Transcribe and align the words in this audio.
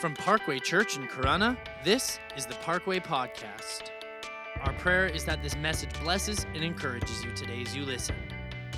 From 0.00 0.14
Parkway 0.14 0.58
Church 0.60 0.96
in 0.96 1.06
Corona, 1.06 1.58
this 1.84 2.18
is 2.34 2.46
the 2.46 2.54
Parkway 2.54 3.00
Podcast. 3.00 3.90
Our 4.62 4.72
prayer 4.72 5.06
is 5.06 5.26
that 5.26 5.42
this 5.42 5.54
message 5.56 5.90
blesses 6.02 6.46
and 6.54 6.64
encourages 6.64 7.22
you 7.22 7.30
today 7.32 7.60
as 7.60 7.76
you 7.76 7.84
listen. 7.84 8.16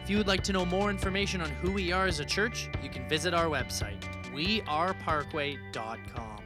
If 0.02 0.10
you 0.10 0.18
would 0.18 0.26
like 0.26 0.42
to 0.42 0.52
know 0.52 0.66
more 0.66 0.90
information 0.90 1.40
on 1.40 1.48
who 1.48 1.70
we 1.70 1.92
are 1.92 2.06
as 2.06 2.18
a 2.18 2.24
church, 2.24 2.68
you 2.82 2.90
can 2.90 3.08
visit 3.08 3.34
our 3.34 3.46
website, 3.46 4.02
weareparkway.com. 4.34 6.42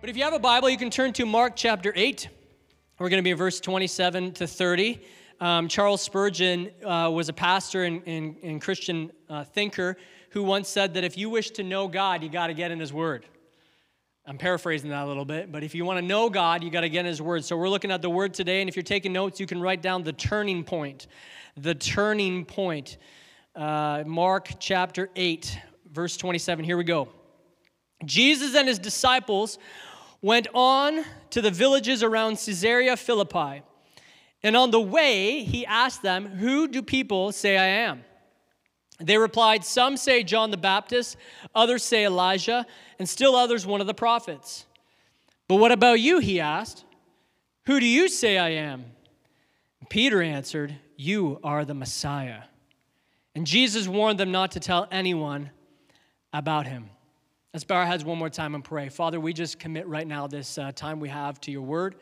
But 0.00 0.10
if 0.10 0.16
you 0.16 0.24
have 0.24 0.34
a 0.34 0.40
Bible, 0.40 0.68
you 0.68 0.76
can 0.76 0.90
turn 0.90 1.12
to 1.12 1.26
Mark 1.26 1.52
chapter 1.54 1.92
8. 1.94 2.28
We're 2.98 3.08
going 3.08 3.20
to 3.20 3.24
be 3.24 3.30
in 3.30 3.36
verse 3.36 3.60
27 3.60 4.32
to 4.32 4.48
30. 4.48 5.00
Um, 5.40 5.68
Charles 5.68 6.00
Spurgeon 6.00 6.70
uh, 6.84 7.10
was 7.12 7.28
a 7.28 7.32
pastor 7.32 7.84
and, 7.84 8.02
and, 8.06 8.36
and 8.42 8.60
Christian 8.60 9.10
uh, 9.28 9.44
thinker 9.44 9.98
who 10.30 10.42
once 10.42 10.68
said 10.68 10.94
that 10.94 11.04
if 11.04 11.18
you 11.18 11.28
wish 11.28 11.50
to 11.52 11.62
know 11.62 11.88
God, 11.88 12.22
you 12.22 12.28
got 12.28 12.46
to 12.46 12.54
get 12.54 12.70
in 12.70 12.80
His 12.80 12.92
Word. 12.92 13.26
I'm 14.26 14.38
paraphrasing 14.38 14.90
that 14.90 15.04
a 15.04 15.06
little 15.06 15.24
bit, 15.24 15.52
but 15.52 15.62
if 15.62 15.74
you 15.74 15.84
want 15.84 15.98
to 15.98 16.04
know 16.04 16.30
God, 16.30 16.64
you 16.64 16.70
got 16.70 16.80
to 16.80 16.88
get 16.88 17.00
in 17.00 17.06
His 17.06 17.20
Word. 17.20 17.44
So 17.44 17.56
we're 17.56 17.68
looking 17.68 17.90
at 17.90 18.02
the 18.02 18.10
Word 18.10 18.32
today, 18.32 18.60
and 18.60 18.68
if 18.68 18.76
you're 18.76 18.82
taking 18.82 19.12
notes, 19.12 19.38
you 19.38 19.46
can 19.46 19.60
write 19.60 19.82
down 19.82 20.02
the 20.02 20.12
turning 20.12 20.64
point. 20.64 21.06
The 21.56 21.74
turning 21.74 22.44
point. 22.44 22.96
Uh, 23.54 24.04
Mark 24.06 24.50
chapter 24.58 25.10
8, 25.16 25.58
verse 25.92 26.16
27. 26.16 26.64
Here 26.64 26.76
we 26.76 26.84
go. 26.84 27.08
Jesus 28.04 28.54
and 28.54 28.68
his 28.68 28.78
disciples 28.78 29.58
went 30.22 30.48
on 30.54 31.04
to 31.30 31.40
the 31.40 31.50
villages 31.50 32.02
around 32.02 32.38
Caesarea 32.38 32.96
Philippi. 32.96 33.62
And 34.42 34.56
on 34.56 34.70
the 34.70 34.80
way, 34.80 35.42
he 35.42 35.66
asked 35.66 36.02
them, 36.02 36.26
Who 36.26 36.68
do 36.68 36.82
people 36.82 37.32
say 37.32 37.56
I 37.56 37.66
am? 37.66 38.04
They 38.98 39.18
replied, 39.18 39.64
Some 39.64 39.96
say 39.96 40.22
John 40.22 40.50
the 40.50 40.56
Baptist, 40.56 41.16
others 41.54 41.82
say 41.82 42.04
Elijah, 42.04 42.66
and 42.98 43.08
still 43.08 43.36
others 43.36 43.66
one 43.66 43.80
of 43.80 43.86
the 43.86 43.94
prophets. 43.94 44.66
But 45.48 45.56
what 45.56 45.72
about 45.72 46.00
you? 46.00 46.18
He 46.18 46.40
asked. 46.40 46.84
Who 47.66 47.80
do 47.80 47.86
you 47.86 48.08
say 48.08 48.38
I 48.38 48.50
am? 48.50 48.84
Peter 49.88 50.22
answered, 50.22 50.76
You 50.96 51.40
are 51.42 51.64
the 51.64 51.74
Messiah. 51.74 52.42
And 53.34 53.46
Jesus 53.46 53.86
warned 53.86 54.18
them 54.18 54.32
not 54.32 54.52
to 54.52 54.60
tell 54.60 54.88
anyone 54.90 55.50
about 56.32 56.66
him. 56.66 56.90
Let's 57.52 57.64
bow 57.64 57.76
our 57.76 57.86
heads 57.86 58.04
one 58.04 58.18
more 58.18 58.30
time 58.30 58.54
and 58.54 58.62
pray. 58.62 58.88
Father, 58.88 59.18
we 59.18 59.32
just 59.32 59.58
commit 59.58 59.86
right 59.86 60.06
now 60.06 60.26
this 60.26 60.58
uh, 60.58 60.72
time 60.72 61.00
we 61.00 61.08
have 61.08 61.40
to 61.42 61.50
your 61.50 61.62
word. 61.62 61.96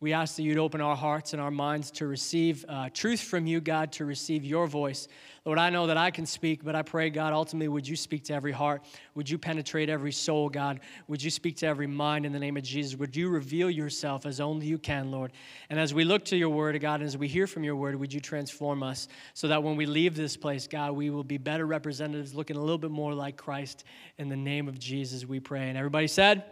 We 0.00 0.12
ask 0.12 0.36
that 0.36 0.44
you'd 0.44 0.58
open 0.58 0.80
our 0.80 0.94
hearts 0.94 1.32
and 1.32 1.42
our 1.42 1.50
minds 1.50 1.90
to 1.92 2.06
receive 2.06 2.64
uh, 2.68 2.88
truth 2.94 3.20
from 3.20 3.48
you, 3.48 3.60
God, 3.60 3.90
to 3.92 4.04
receive 4.04 4.44
your 4.44 4.68
voice. 4.68 5.08
Lord, 5.44 5.58
I 5.58 5.70
know 5.70 5.88
that 5.88 5.96
I 5.96 6.12
can 6.12 6.24
speak, 6.24 6.62
but 6.62 6.76
I 6.76 6.82
pray, 6.82 7.10
God, 7.10 7.32
ultimately, 7.32 7.66
would 7.66 7.88
you 7.88 7.96
speak 7.96 8.22
to 8.24 8.34
every 8.34 8.52
heart? 8.52 8.84
Would 9.16 9.28
you 9.28 9.38
penetrate 9.38 9.88
every 9.88 10.12
soul, 10.12 10.50
God? 10.50 10.78
Would 11.08 11.20
you 11.20 11.32
speak 11.32 11.56
to 11.56 11.66
every 11.66 11.88
mind 11.88 12.26
in 12.26 12.32
the 12.32 12.38
name 12.38 12.56
of 12.56 12.62
Jesus? 12.62 12.96
Would 12.96 13.16
you 13.16 13.28
reveal 13.28 13.68
yourself 13.70 14.24
as 14.24 14.38
only 14.38 14.66
you 14.66 14.78
can, 14.78 15.10
Lord? 15.10 15.32
And 15.68 15.80
as 15.80 15.92
we 15.92 16.04
look 16.04 16.24
to 16.26 16.36
your 16.36 16.50
word, 16.50 16.80
God, 16.80 17.00
and 17.00 17.08
as 17.08 17.18
we 17.18 17.26
hear 17.26 17.48
from 17.48 17.64
your 17.64 17.74
word, 17.74 17.96
would 17.96 18.12
you 18.12 18.20
transform 18.20 18.84
us 18.84 19.08
so 19.34 19.48
that 19.48 19.64
when 19.64 19.74
we 19.74 19.86
leave 19.86 20.14
this 20.14 20.36
place, 20.36 20.68
God, 20.68 20.92
we 20.92 21.10
will 21.10 21.24
be 21.24 21.38
better 21.38 21.66
representatives, 21.66 22.36
looking 22.36 22.56
a 22.56 22.60
little 22.60 22.78
bit 22.78 22.92
more 22.92 23.14
like 23.14 23.36
Christ. 23.36 23.82
In 24.18 24.28
the 24.28 24.36
name 24.36 24.68
of 24.68 24.78
Jesus, 24.78 25.26
we 25.26 25.40
pray. 25.40 25.68
And 25.68 25.76
everybody 25.76 26.06
said, 26.06 26.44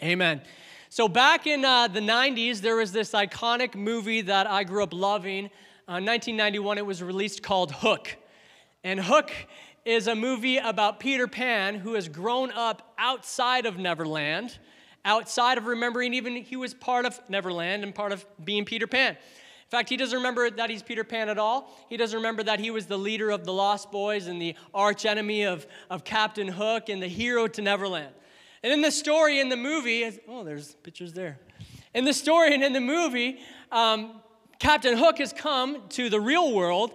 Amen. 0.00 0.42
So, 0.92 1.06
back 1.06 1.46
in 1.46 1.64
uh, 1.64 1.86
the 1.86 2.00
90s, 2.00 2.60
there 2.62 2.74
was 2.74 2.90
this 2.90 3.12
iconic 3.12 3.76
movie 3.76 4.22
that 4.22 4.48
I 4.48 4.64
grew 4.64 4.82
up 4.82 4.92
loving. 4.92 5.44
Uh, 5.86 6.02
1991, 6.02 6.78
it 6.78 6.84
was 6.84 7.00
released 7.00 7.44
called 7.44 7.70
Hook. 7.70 8.16
And 8.82 8.98
Hook 8.98 9.30
is 9.84 10.08
a 10.08 10.16
movie 10.16 10.56
about 10.56 10.98
Peter 10.98 11.28
Pan 11.28 11.76
who 11.76 11.94
has 11.94 12.08
grown 12.08 12.50
up 12.50 12.92
outside 12.98 13.66
of 13.66 13.78
Neverland, 13.78 14.58
outside 15.04 15.58
of 15.58 15.66
remembering 15.66 16.12
even 16.12 16.34
he 16.34 16.56
was 16.56 16.74
part 16.74 17.06
of 17.06 17.20
Neverland 17.28 17.84
and 17.84 17.94
part 17.94 18.10
of 18.10 18.26
being 18.44 18.64
Peter 18.64 18.88
Pan. 18.88 19.12
In 19.12 19.70
fact, 19.70 19.88
he 19.88 19.96
doesn't 19.96 20.16
remember 20.16 20.50
that 20.50 20.70
he's 20.70 20.82
Peter 20.82 21.04
Pan 21.04 21.28
at 21.28 21.38
all. 21.38 21.70
He 21.88 21.98
doesn't 21.98 22.16
remember 22.16 22.42
that 22.42 22.58
he 22.58 22.72
was 22.72 22.86
the 22.86 22.98
leader 22.98 23.30
of 23.30 23.44
the 23.44 23.52
Lost 23.52 23.92
Boys 23.92 24.26
and 24.26 24.42
the 24.42 24.56
archenemy 24.74 25.44
of, 25.44 25.68
of 25.88 26.02
Captain 26.02 26.48
Hook 26.48 26.88
and 26.88 27.00
the 27.00 27.06
hero 27.06 27.46
to 27.46 27.62
Neverland. 27.62 28.12
And 28.62 28.72
in 28.72 28.82
the 28.82 28.90
story 28.90 29.40
in 29.40 29.48
the 29.48 29.56
movie, 29.56 30.20
oh, 30.28 30.44
there's 30.44 30.74
pictures 30.76 31.12
there. 31.12 31.38
In 31.94 32.04
the 32.04 32.12
story 32.12 32.54
and 32.54 32.62
in 32.62 32.72
the 32.72 32.80
movie, 32.80 33.40
um, 33.72 34.20
Captain 34.58 34.96
Hook 34.96 35.18
has 35.18 35.32
come 35.32 35.88
to 35.90 36.10
the 36.10 36.20
real 36.20 36.54
world 36.54 36.92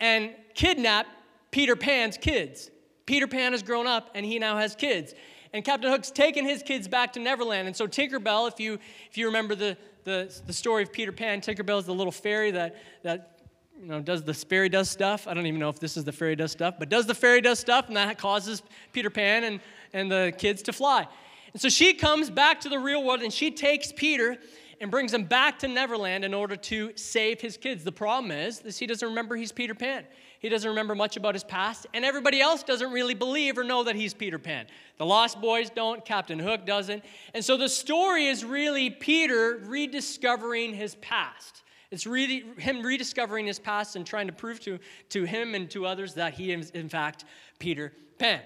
and 0.00 0.32
kidnapped 0.54 1.08
Peter 1.50 1.76
Pan's 1.76 2.16
kids. 2.16 2.70
Peter 3.06 3.26
Pan 3.26 3.52
has 3.52 3.62
grown 3.62 3.86
up 3.86 4.10
and 4.14 4.26
he 4.26 4.38
now 4.38 4.56
has 4.58 4.74
kids. 4.74 5.14
And 5.52 5.64
Captain 5.64 5.88
Hook's 5.88 6.10
taken 6.10 6.44
his 6.44 6.64
kids 6.64 6.88
back 6.88 7.12
to 7.12 7.20
Neverland. 7.20 7.68
And 7.68 7.76
so 7.76 7.86
Tinkerbell, 7.86 8.48
if 8.48 8.58
you, 8.58 8.80
if 9.08 9.16
you 9.16 9.26
remember 9.26 9.54
the, 9.54 9.76
the, 10.02 10.42
the 10.46 10.52
story 10.52 10.82
of 10.82 10.92
Peter 10.92 11.12
Pan, 11.12 11.40
Tinkerbell 11.40 11.78
is 11.78 11.86
the 11.86 11.94
little 11.94 12.12
fairy 12.12 12.50
that, 12.50 12.76
that 13.04 13.38
you 13.80 13.86
know, 13.86 14.00
does 14.00 14.24
the 14.24 14.34
fairy 14.34 14.68
dust 14.68 14.90
stuff. 14.90 15.28
I 15.28 15.34
don't 15.34 15.46
even 15.46 15.60
know 15.60 15.68
if 15.68 15.78
this 15.78 15.96
is 15.96 16.04
the 16.04 16.12
fairy 16.12 16.34
dust 16.34 16.54
stuff, 16.54 16.74
but 16.78 16.88
does 16.88 17.06
the 17.06 17.14
fairy 17.14 17.40
dust 17.40 17.60
stuff, 17.60 17.88
and 17.88 17.96
that 17.96 18.18
causes 18.18 18.62
Peter 18.92 19.10
Pan 19.10 19.44
and 19.44 19.60
and 19.94 20.12
the 20.12 20.34
kids 20.36 20.60
to 20.62 20.74
fly. 20.74 21.06
And 21.54 21.62
so 21.62 21.70
she 21.70 21.94
comes 21.94 22.28
back 22.28 22.60
to 22.62 22.68
the 22.68 22.78
real 22.78 23.02
world 23.02 23.22
and 23.22 23.32
she 23.32 23.50
takes 23.50 23.92
Peter 23.92 24.36
and 24.80 24.90
brings 24.90 25.14
him 25.14 25.24
back 25.24 25.60
to 25.60 25.68
Neverland 25.68 26.24
in 26.24 26.34
order 26.34 26.56
to 26.56 26.92
save 26.96 27.40
his 27.40 27.56
kids. 27.56 27.84
The 27.84 27.92
problem 27.92 28.30
is, 28.32 28.60
is 28.60 28.76
he 28.76 28.86
doesn't 28.86 29.08
remember 29.08 29.36
he's 29.36 29.52
Peter 29.52 29.74
Pan. 29.74 30.04
He 30.40 30.50
doesn't 30.50 30.68
remember 30.68 30.94
much 30.94 31.16
about 31.16 31.34
his 31.34 31.44
past, 31.44 31.86
and 31.94 32.04
everybody 32.04 32.42
else 32.42 32.62
doesn't 32.62 32.92
really 32.92 33.14
believe 33.14 33.56
or 33.56 33.64
know 33.64 33.84
that 33.84 33.96
he's 33.96 34.12
Peter 34.12 34.38
Pan. 34.38 34.66
The 34.98 35.06
Lost 35.06 35.40
Boys 35.40 35.70
don't, 35.70 36.04
Captain 36.04 36.38
Hook 36.38 36.66
doesn't. 36.66 37.02
And 37.32 37.42
so 37.42 37.56
the 37.56 37.68
story 37.68 38.26
is 38.26 38.44
really 38.44 38.90
Peter 38.90 39.62
rediscovering 39.64 40.74
his 40.74 40.96
past. 40.96 41.62
It's 41.90 42.06
really 42.06 42.44
him 42.58 42.82
rediscovering 42.82 43.46
his 43.46 43.58
past 43.58 43.96
and 43.96 44.04
trying 44.04 44.26
to 44.26 44.34
prove 44.34 44.60
to, 44.60 44.80
to 45.10 45.24
him 45.24 45.54
and 45.54 45.70
to 45.70 45.86
others 45.86 46.14
that 46.14 46.34
he 46.34 46.52
is, 46.52 46.70
in 46.70 46.90
fact, 46.90 47.24
Peter 47.58 47.94
Pan. 48.18 48.40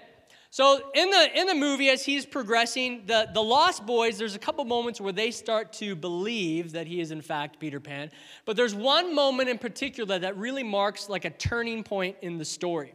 So 0.51 0.81
in 0.95 1.11
the 1.11 1.39
in 1.39 1.45
the 1.45 1.53
movie, 1.53 1.89
as 1.89 2.03
he's 2.03 2.25
progressing, 2.25 3.03
the, 3.05 3.29
the 3.31 3.41
Lost 3.41 3.85
Boys, 3.85 4.17
there's 4.17 4.33
a 4.33 4.39
couple 4.39 4.65
moments 4.65 4.99
where 4.99 5.13
they 5.13 5.29
start 5.29 5.71
to 5.73 5.95
believe 5.95 6.71
that 6.71 6.87
he 6.87 7.01
is 7.01 7.11
in 7.11 7.21
fact 7.21 7.59
Peter 7.59 7.79
Pan. 7.79 8.09
But 8.45 8.55
there's 8.57 8.73
one 8.73 9.13
moment 9.13 9.49
in 9.49 9.59
particular 9.59 10.17
that 10.17 10.37
really 10.37 10.63
marks 10.63 11.07
like 11.07 11.25
a 11.25 11.29
turning 11.29 11.83
point 11.83 12.17
in 12.21 12.39
the 12.39 12.45
story. 12.45 12.93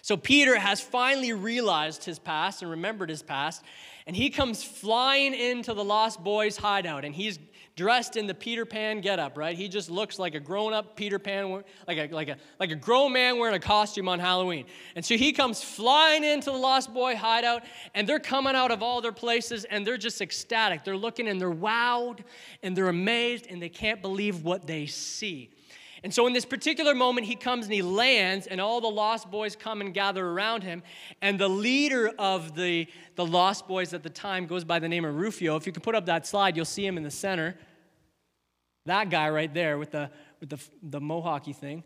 So 0.00 0.16
Peter 0.16 0.56
has 0.58 0.80
finally 0.80 1.32
realized 1.32 2.04
his 2.04 2.18
past 2.18 2.62
and 2.62 2.70
remembered 2.70 3.10
his 3.10 3.22
past, 3.22 3.62
and 4.06 4.16
he 4.16 4.30
comes 4.30 4.62
flying 4.62 5.34
into 5.34 5.74
the 5.74 5.84
Lost 5.84 6.22
Boys 6.22 6.56
hideout, 6.56 7.04
and 7.04 7.14
he's 7.14 7.38
dressed 7.76 8.16
in 8.16 8.26
the 8.26 8.34
Peter 8.34 8.64
Pan 8.64 9.02
getup, 9.02 9.36
right? 9.36 9.54
He 9.54 9.68
just 9.68 9.90
looks 9.90 10.18
like 10.18 10.34
a 10.34 10.40
grown-up 10.40 10.96
Peter 10.96 11.18
Pan, 11.18 11.62
like 11.86 11.98
a, 11.98 12.08
like, 12.12 12.28
a, 12.28 12.36
like 12.58 12.70
a 12.70 12.74
grown 12.74 13.12
man 13.12 13.38
wearing 13.38 13.54
a 13.54 13.60
costume 13.60 14.08
on 14.08 14.18
Halloween. 14.18 14.64
And 14.94 15.04
so 15.04 15.16
he 15.16 15.30
comes 15.32 15.62
flying 15.62 16.24
into 16.24 16.50
the 16.50 16.56
Lost 16.56 16.92
Boy 16.94 17.16
hideout, 17.16 17.64
and 17.94 18.08
they're 18.08 18.18
coming 18.18 18.56
out 18.56 18.70
of 18.70 18.82
all 18.82 19.02
their 19.02 19.12
places, 19.12 19.64
and 19.66 19.86
they're 19.86 19.98
just 19.98 20.22
ecstatic. 20.22 20.84
They're 20.84 20.96
looking 20.96 21.28
and 21.28 21.38
they're 21.38 21.50
wowed, 21.50 22.20
and 22.62 22.74
they're 22.74 22.88
amazed, 22.88 23.46
and 23.50 23.60
they 23.60 23.68
can't 23.68 24.00
believe 24.00 24.42
what 24.42 24.66
they 24.66 24.86
see. 24.86 25.50
And 26.06 26.14
so, 26.14 26.28
in 26.28 26.32
this 26.32 26.44
particular 26.44 26.94
moment, 26.94 27.26
he 27.26 27.34
comes 27.34 27.64
and 27.64 27.74
he 27.74 27.82
lands, 27.82 28.46
and 28.46 28.60
all 28.60 28.80
the 28.80 28.86
lost 28.86 29.28
boys 29.28 29.56
come 29.56 29.80
and 29.80 29.92
gather 29.92 30.24
around 30.24 30.62
him. 30.62 30.84
And 31.20 31.36
the 31.36 31.48
leader 31.48 32.12
of 32.16 32.54
the, 32.54 32.86
the 33.16 33.26
lost 33.26 33.66
boys 33.66 33.92
at 33.92 34.04
the 34.04 34.08
time 34.08 34.46
goes 34.46 34.62
by 34.62 34.78
the 34.78 34.88
name 34.88 35.04
of 35.04 35.16
Rufio. 35.16 35.56
If 35.56 35.66
you 35.66 35.72
can 35.72 35.82
put 35.82 35.96
up 35.96 36.06
that 36.06 36.24
slide, 36.24 36.54
you'll 36.54 36.64
see 36.64 36.86
him 36.86 36.96
in 36.96 37.02
the 37.02 37.10
center. 37.10 37.56
That 38.84 39.10
guy 39.10 39.30
right 39.30 39.52
there 39.52 39.78
with 39.78 39.90
the, 39.90 40.08
with 40.38 40.50
the, 40.50 40.60
the 40.80 41.00
mohawky 41.00 41.52
thing. 41.52 41.82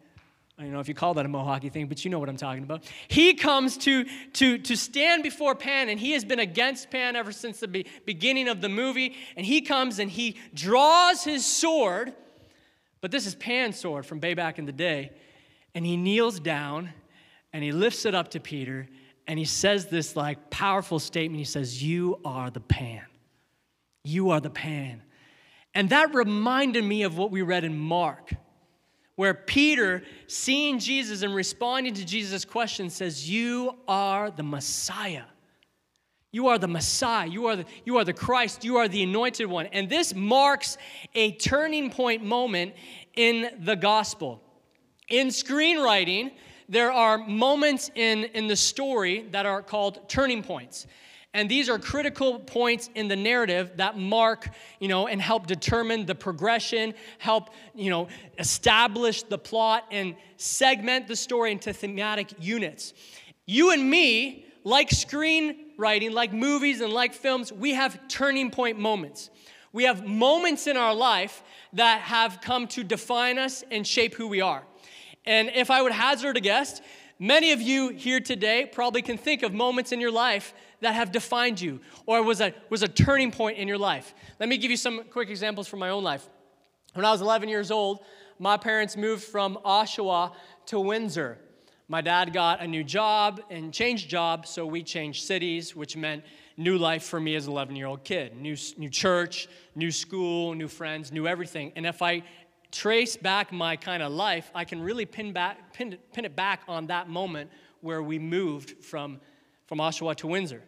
I 0.58 0.64
don't 0.64 0.72
know 0.72 0.80
if 0.80 0.88
you 0.88 0.94
call 0.94 1.14
that 1.14 1.24
a 1.24 1.28
mohawky 1.30 1.72
thing, 1.72 1.86
but 1.86 2.04
you 2.04 2.10
know 2.10 2.18
what 2.18 2.28
I'm 2.28 2.36
talking 2.36 2.62
about. 2.62 2.84
He 3.08 3.32
comes 3.32 3.78
to, 3.78 4.04
to, 4.34 4.58
to 4.58 4.76
stand 4.76 5.22
before 5.22 5.54
Pan, 5.54 5.88
and 5.88 5.98
he 5.98 6.12
has 6.12 6.26
been 6.26 6.40
against 6.40 6.90
Pan 6.90 7.16
ever 7.16 7.32
since 7.32 7.60
the 7.60 7.68
be- 7.68 7.86
beginning 8.04 8.48
of 8.48 8.60
the 8.60 8.68
movie. 8.68 9.16
And 9.34 9.46
he 9.46 9.62
comes 9.62 9.98
and 9.98 10.10
he 10.10 10.36
draws 10.52 11.24
his 11.24 11.46
sword 11.46 12.12
but 13.00 13.10
this 13.10 13.26
is 13.26 13.34
Pan's 13.34 13.78
sword 13.78 14.04
from 14.04 14.20
way 14.20 14.34
back 14.34 14.58
in 14.58 14.66
the 14.66 14.72
day. 14.72 15.10
And 15.74 15.86
he 15.86 15.96
kneels 15.96 16.40
down 16.40 16.92
and 17.52 17.62
he 17.64 17.72
lifts 17.72 18.04
it 18.04 18.14
up 18.14 18.28
to 18.32 18.40
Peter 18.40 18.88
and 19.26 19.38
he 19.38 19.44
says 19.44 19.86
this 19.86 20.16
like 20.16 20.50
powerful 20.50 20.98
statement. 20.98 21.38
He 21.38 21.44
says, 21.44 21.82
You 21.82 22.18
are 22.24 22.50
the 22.50 22.60
Pan. 22.60 23.02
You 24.02 24.30
are 24.30 24.40
the 24.40 24.50
Pan. 24.50 25.02
And 25.72 25.90
that 25.90 26.14
reminded 26.14 26.84
me 26.84 27.04
of 27.04 27.16
what 27.16 27.30
we 27.30 27.42
read 27.42 27.62
in 27.62 27.78
Mark, 27.78 28.32
where 29.14 29.34
Peter, 29.34 30.02
seeing 30.26 30.80
Jesus 30.80 31.22
and 31.22 31.32
responding 31.32 31.94
to 31.94 32.04
Jesus' 32.04 32.44
question, 32.44 32.90
says, 32.90 33.30
You 33.30 33.76
are 33.86 34.30
the 34.30 34.42
Messiah. 34.42 35.24
You 36.32 36.46
are 36.48 36.58
the 36.58 36.68
Messiah. 36.68 37.26
You 37.26 37.46
are 37.46 37.56
the, 37.56 37.64
you 37.84 37.96
are 37.98 38.04
the 38.04 38.12
Christ. 38.12 38.64
You 38.64 38.76
are 38.76 38.86
the 38.86 39.02
anointed 39.02 39.46
one. 39.46 39.66
And 39.66 39.88
this 39.88 40.14
marks 40.14 40.78
a 41.14 41.32
turning 41.32 41.90
point 41.90 42.24
moment 42.24 42.74
in 43.16 43.50
the 43.64 43.74
gospel. 43.74 44.40
In 45.08 45.28
screenwriting, 45.28 46.30
there 46.68 46.92
are 46.92 47.18
moments 47.18 47.90
in, 47.96 48.24
in 48.26 48.46
the 48.46 48.54
story 48.54 49.26
that 49.32 49.44
are 49.44 49.60
called 49.60 50.08
turning 50.08 50.42
points. 50.42 50.86
And 51.34 51.48
these 51.48 51.68
are 51.68 51.78
critical 51.78 52.40
points 52.40 52.90
in 52.94 53.08
the 53.08 53.16
narrative 53.16 53.72
that 53.76 53.96
mark, 53.96 54.48
you 54.80 54.88
know, 54.88 55.06
and 55.06 55.20
help 55.20 55.46
determine 55.46 56.06
the 56.06 56.14
progression, 56.14 56.94
help, 57.18 57.50
you 57.74 57.90
know, 57.90 58.08
establish 58.38 59.22
the 59.24 59.38
plot 59.38 59.84
and 59.90 60.16
segment 60.36 61.06
the 61.06 61.14
story 61.14 61.52
into 61.52 61.72
thematic 61.72 62.32
units. 62.40 62.94
You 63.46 63.72
and 63.72 63.88
me, 63.88 64.46
like 64.64 64.90
screenwriting, 65.80 66.12
like 66.12 66.32
movies 66.32 66.80
and 66.80 66.92
like 66.92 67.14
films, 67.14 67.52
we 67.52 67.74
have 67.74 68.08
turning 68.08 68.50
point 68.50 68.78
moments. 68.78 69.30
We 69.72 69.84
have 69.84 70.06
moments 70.06 70.66
in 70.66 70.76
our 70.76 70.94
life 70.94 71.42
that 71.74 72.00
have 72.02 72.40
come 72.40 72.66
to 72.68 72.82
define 72.82 73.38
us 73.38 73.62
and 73.70 73.86
shape 73.86 74.14
who 74.14 74.26
we 74.26 74.40
are. 74.40 74.64
And 75.24 75.50
if 75.54 75.70
I 75.70 75.82
would 75.82 75.92
hazard 75.92 76.36
a 76.36 76.40
guess, 76.40 76.80
many 77.18 77.52
of 77.52 77.60
you 77.60 77.90
here 77.90 78.20
today 78.20 78.68
probably 78.70 79.02
can 79.02 79.16
think 79.16 79.42
of 79.42 79.52
moments 79.52 79.92
in 79.92 80.00
your 80.00 80.10
life 80.10 80.54
that 80.80 80.94
have 80.94 81.12
defined 81.12 81.60
you 81.60 81.80
or 82.06 82.22
was 82.22 82.40
a, 82.40 82.52
was 82.68 82.82
a 82.82 82.88
turning 82.88 83.30
point 83.30 83.58
in 83.58 83.68
your 83.68 83.78
life. 83.78 84.14
Let 84.40 84.48
me 84.48 84.56
give 84.56 84.70
you 84.70 84.76
some 84.76 85.04
quick 85.04 85.28
examples 85.28 85.68
from 85.68 85.78
my 85.78 85.90
own 85.90 86.02
life. 86.02 86.28
When 86.94 87.04
I 87.04 87.12
was 87.12 87.20
11 87.20 87.48
years 87.48 87.70
old, 87.70 88.00
my 88.38 88.56
parents 88.56 88.96
moved 88.96 89.22
from 89.22 89.58
Oshawa 89.64 90.32
to 90.66 90.80
Windsor. 90.80 91.38
My 91.90 92.02
dad 92.02 92.32
got 92.32 92.60
a 92.60 92.68
new 92.68 92.84
job 92.84 93.40
and 93.50 93.74
changed 93.74 94.08
jobs, 94.08 94.48
so 94.48 94.64
we 94.64 94.84
changed 94.84 95.24
cities, 95.24 95.74
which 95.74 95.96
meant 95.96 96.22
new 96.56 96.78
life 96.78 97.02
for 97.02 97.18
me 97.18 97.34
as 97.34 97.48
an 97.48 97.52
11 97.52 97.74
year 97.74 97.88
old 97.88 98.04
kid. 98.04 98.36
New, 98.36 98.56
new 98.78 98.88
church, 98.88 99.48
new 99.74 99.90
school, 99.90 100.54
new 100.54 100.68
friends, 100.68 101.10
new 101.10 101.26
everything. 101.26 101.72
And 101.74 101.84
if 101.84 102.00
I 102.00 102.22
trace 102.70 103.16
back 103.16 103.50
my 103.50 103.74
kind 103.74 104.04
of 104.04 104.12
life, 104.12 104.52
I 104.54 104.64
can 104.64 104.80
really 104.80 105.04
pin, 105.04 105.32
back, 105.32 105.72
pin, 105.72 105.98
pin 106.12 106.24
it 106.24 106.36
back 106.36 106.62
on 106.68 106.86
that 106.86 107.08
moment 107.08 107.50
where 107.80 108.04
we 108.04 108.20
moved 108.20 108.84
from, 108.84 109.20
from 109.66 109.78
Oshawa 109.78 110.14
to 110.18 110.28
Windsor. 110.28 110.62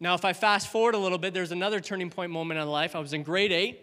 Now, 0.00 0.12
if 0.12 0.26
I 0.26 0.34
fast 0.34 0.68
forward 0.68 0.94
a 0.94 0.98
little 0.98 1.16
bit, 1.16 1.32
there's 1.32 1.50
another 1.50 1.80
turning 1.80 2.10
point 2.10 2.30
moment 2.30 2.60
in 2.60 2.68
life. 2.68 2.94
I 2.94 2.98
was 2.98 3.14
in 3.14 3.22
grade 3.22 3.52
eight, 3.52 3.80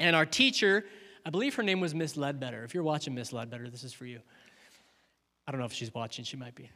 and 0.00 0.16
our 0.16 0.24
teacher, 0.24 0.86
I 1.26 1.28
believe 1.28 1.54
her 1.56 1.62
name 1.62 1.80
was 1.80 1.94
Miss 1.94 2.16
Ledbetter. 2.16 2.64
If 2.64 2.72
you're 2.72 2.82
watching 2.82 3.14
Miss 3.14 3.30
Ledbetter, 3.30 3.68
this 3.68 3.84
is 3.84 3.92
for 3.92 4.06
you. 4.06 4.20
I 5.48 5.50
don't 5.50 5.60
know 5.60 5.66
if 5.66 5.72
she's 5.72 5.94
watching, 5.94 6.26
she 6.26 6.36
might 6.36 6.54
be. 6.54 6.70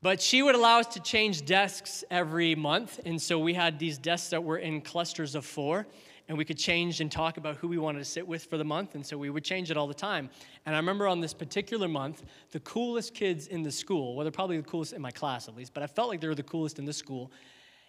But 0.00 0.22
she 0.22 0.40
would 0.40 0.54
allow 0.54 0.78
us 0.78 0.86
to 0.94 1.00
change 1.00 1.44
desks 1.44 2.04
every 2.08 2.54
month, 2.54 3.00
and 3.04 3.20
so 3.20 3.36
we 3.36 3.52
had 3.52 3.80
these 3.80 3.98
desks 3.98 4.28
that 4.30 4.44
were 4.44 4.58
in 4.58 4.80
clusters 4.80 5.34
of 5.34 5.44
four, 5.44 5.88
and 6.28 6.38
we 6.38 6.44
could 6.44 6.56
change 6.56 7.00
and 7.00 7.10
talk 7.10 7.36
about 7.36 7.56
who 7.56 7.66
we 7.66 7.78
wanted 7.78 7.98
to 7.98 8.04
sit 8.04 8.24
with 8.24 8.44
for 8.44 8.58
the 8.58 8.64
month, 8.64 8.94
and 8.94 9.04
so 9.04 9.18
we 9.18 9.28
would 9.28 9.42
change 9.42 9.72
it 9.72 9.76
all 9.76 9.88
the 9.88 9.94
time. 9.94 10.30
And 10.66 10.76
I 10.76 10.78
remember 10.78 11.08
on 11.08 11.20
this 11.20 11.34
particular 11.34 11.88
month, 11.88 12.22
the 12.52 12.60
coolest 12.60 13.12
kids 13.12 13.48
in 13.48 13.64
the 13.64 13.72
school, 13.72 14.14
well, 14.14 14.22
they're 14.22 14.30
probably 14.30 14.58
the 14.58 14.62
coolest 14.62 14.92
in 14.92 15.02
my 15.02 15.10
class 15.10 15.48
at 15.48 15.56
least, 15.56 15.74
but 15.74 15.82
I 15.82 15.88
felt 15.88 16.08
like 16.08 16.20
they 16.20 16.28
were 16.28 16.36
the 16.36 16.44
coolest 16.44 16.78
in 16.78 16.84
the 16.84 16.92
school, 16.92 17.32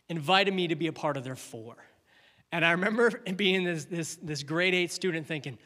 invited 0.10 0.52
me 0.52 0.68
to 0.68 0.76
be 0.76 0.88
a 0.88 0.94
part 0.94 1.18
of 1.18 1.24
their 1.24 1.36
four. 1.36 1.76
And 2.52 2.66
I 2.66 2.72
remember 2.72 3.12
being 3.36 3.64
this, 3.64 3.86
this, 3.86 4.16
this 4.16 4.42
grade 4.42 4.74
eight 4.74 4.92
student 4.92 5.28
thinking, 5.28 5.60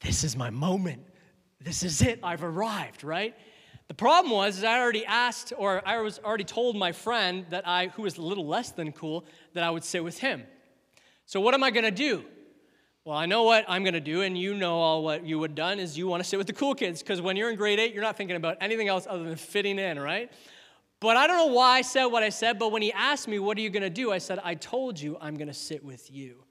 this 0.00 0.22
is 0.22 0.36
my 0.36 0.50
moment. 0.50 1.02
This 1.60 1.82
is 1.82 2.02
it. 2.02 2.20
I've 2.22 2.44
arrived, 2.44 3.02
right? 3.02 3.34
The 3.88 3.94
problem 3.94 4.32
was, 4.32 4.58
is 4.58 4.64
I 4.64 4.78
already 4.78 5.06
asked, 5.06 5.52
or 5.56 5.86
I 5.86 6.00
was 6.00 6.18
already 6.18 6.44
told 6.44 6.76
my 6.76 6.92
friend 6.92 7.46
that 7.50 7.66
I, 7.66 7.88
who 7.88 8.02
was 8.02 8.18
a 8.18 8.22
little 8.22 8.46
less 8.46 8.72
than 8.72 8.92
cool, 8.92 9.24
that 9.54 9.62
I 9.62 9.70
would 9.70 9.84
sit 9.84 10.02
with 10.02 10.18
him. 10.18 10.42
So 11.24 11.40
what 11.40 11.54
am 11.54 11.62
I 11.62 11.70
gonna 11.70 11.90
do? 11.90 12.24
Well, 13.04 13.16
I 13.16 13.26
know 13.26 13.44
what 13.44 13.64
I'm 13.68 13.84
gonna 13.84 14.00
do, 14.00 14.22
and 14.22 14.36
you 14.36 14.54
know 14.54 14.78
all 14.78 15.04
what 15.04 15.24
you 15.24 15.38
would 15.38 15.54
done 15.54 15.78
is 15.78 15.96
you 15.96 16.08
wanna 16.08 16.24
sit 16.24 16.36
with 16.36 16.48
the 16.48 16.52
cool 16.52 16.74
kids, 16.74 17.00
because 17.00 17.20
when 17.20 17.36
you're 17.36 17.50
in 17.50 17.56
grade 17.56 17.78
eight, 17.78 17.94
you're 17.94 18.02
not 18.02 18.16
thinking 18.16 18.36
about 18.36 18.56
anything 18.60 18.88
else 18.88 19.06
other 19.08 19.22
than 19.24 19.36
fitting 19.36 19.78
in, 19.78 19.98
right? 19.98 20.32
But 21.00 21.16
I 21.16 21.26
don't 21.26 21.36
know 21.36 21.54
why 21.54 21.78
I 21.78 21.82
said 21.82 22.06
what 22.06 22.22
I 22.22 22.30
said, 22.30 22.58
but 22.58 22.72
when 22.72 22.82
he 22.82 22.92
asked 22.92 23.28
me, 23.28 23.38
What 23.38 23.58
are 23.58 23.60
you 23.60 23.70
going 23.70 23.82
to 23.82 23.90
do? 23.90 24.12
I 24.12 24.18
said, 24.18 24.40
I 24.42 24.54
told 24.54 24.98
you 24.98 25.16
I'm 25.20 25.36
going 25.36 25.48
to 25.48 25.54
sit 25.54 25.84
with 25.84 26.10
you. 26.10 26.42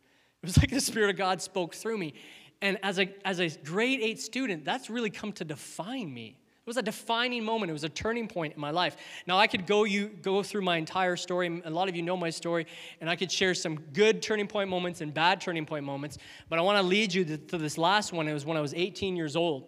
It 0.44 0.46
was 0.46 0.58
like 0.60 0.70
the 0.70 0.82
Spirit 0.82 1.10
of 1.10 1.18
God 1.18 1.42
spoke 1.42 1.74
through 1.74 1.98
me. 1.98 2.14
And 2.62 2.78
as 2.84 3.00
a, 3.00 3.14
as 3.26 3.40
a 3.40 3.50
grade 3.50 4.00
eight 4.02 4.20
student, 4.20 4.64
that's 4.64 4.90
really 4.90 5.10
come 5.10 5.32
to 5.34 5.44
define 5.44 6.14
me. 6.14 6.38
It 6.66 6.70
was 6.70 6.78
a 6.78 6.82
defining 6.82 7.44
moment. 7.44 7.70
It 7.70 7.74
was 7.74 7.84
a 7.84 7.90
turning 7.90 8.28
point 8.28 8.56
in 8.56 8.60
my 8.60 8.72
life. 8.72 8.98
Now 9.28 9.38
I 9.38 9.46
could 9.46 9.68
go 9.68 9.84
you 9.84 10.08
go 10.08 10.42
through 10.42 10.64
my 10.64 10.78
entire 10.78 11.16
story. 11.16 11.62
A 11.64 11.70
lot 11.70 11.90
of 11.90 11.96
you 11.96 12.02
know 12.02 12.18
my 12.18 12.32
story, 12.32 12.66
and 13.00 13.08
I 13.08 13.16
could 13.16 13.32
share 13.32 13.54
some 13.54 13.80
good 13.94 14.24
turning 14.24 14.48
point 14.48 14.68
moments 14.68 15.02
and 15.02 15.14
bad 15.14 15.40
turning 15.40 15.68
point 15.68 15.86
moments. 15.86 16.18
But 16.50 16.58
I 16.58 16.64
want 16.64 16.80
to 16.80 16.82
lead 16.82 17.14
you 17.14 17.24
to, 17.26 17.38
to 17.38 17.60
this 17.60 17.78
last 17.78 18.14
one. 18.14 18.28
It 18.28 18.34
was 18.34 18.48
when 18.48 18.58
I 18.58 18.62
was 18.62 18.74
18 18.74 19.16
years 19.16 19.36
old. 19.36 19.68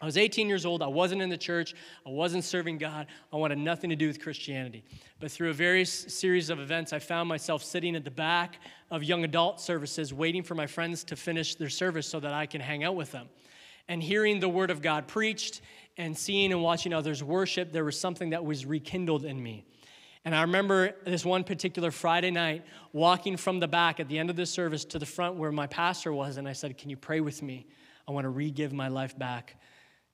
I 0.00 0.06
was 0.06 0.16
18 0.16 0.48
years 0.48 0.64
old. 0.64 0.82
I 0.82 0.86
wasn't 0.86 1.20
in 1.20 1.28
the 1.28 1.36
church. 1.36 1.74
I 2.06 2.10
wasn't 2.10 2.42
serving 2.42 2.78
God. 2.78 3.06
I 3.30 3.36
wanted 3.36 3.58
nothing 3.58 3.90
to 3.90 3.96
do 3.96 4.06
with 4.06 4.18
Christianity. 4.18 4.82
But 5.20 5.30
through 5.30 5.50
a 5.50 5.52
various 5.52 5.92
series 5.92 6.48
of 6.48 6.58
events, 6.58 6.94
I 6.94 7.00
found 7.00 7.28
myself 7.28 7.62
sitting 7.62 7.96
at 7.96 8.04
the 8.04 8.10
back 8.10 8.60
of 8.90 9.04
young 9.04 9.24
adult 9.24 9.60
services, 9.60 10.14
waiting 10.14 10.42
for 10.42 10.54
my 10.54 10.66
friends 10.66 11.04
to 11.04 11.16
finish 11.16 11.54
their 11.56 11.68
service 11.68 12.08
so 12.08 12.18
that 12.20 12.32
I 12.32 12.46
can 12.46 12.62
hang 12.62 12.82
out 12.82 12.96
with 12.96 13.12
them. 13.12 13.28
And 13.88 14.02
hearing 14.02 14.40
the 14.40 14.48
word 14.48 14.70
of 14.70 14.80
God 14.80 15.06
preached 15.06 15.60
and 15.96 16.16
seeing 16.16 16.52
and 16.52 16.62
watching 16.62 16.92
others 16.92 17.22
worship, 17.22 17.72
there 17.72 17.84
was 17.84 17.98
something 17.98 18.30
that 18.30 18.44
was 18.44 18.66
rekindled 18.66 19.24
in 19.24 19.42
me. 19.42 19.64
And 20.24 20.34
I 20.34 20.42
remember 20.42 20.92
this 21.04 21.24
one 21.24 21.44
particular 21.44 21.90
Friday 21.90 22.30
night 22.30 22.64
walking 22.92 23.36
from 23.36 23.60
the 23.60 23.68
back 23.68 24.00
at 24.00 24.08
the 24.08 24.18
end 24.18 24.30
of 24.30 24.36
the 24.36 24.46
service 24.46 24.84
to 24.86 24.98
the 24.98 25.06
front 25.06 25.36
where 25.36 25.52
my 25.52 25.66
pastor 25.66 26.12
was, 26.12 26.38
and 26.38 26.48
I 26.48 26.54
said, 26.54 26.78
Can 26.78 26.88
you 26.90 26.96
pray 26.96 27.20
with 27.20 27.42
me? 27.42 27.66
I 28.08 28.12
want 28.12 28.24
to 28.24 28.30
re 28.30 28.50
give 28.50 28.72
my 28.72 28.88
life 28.88 29.18
back 29.18 29.56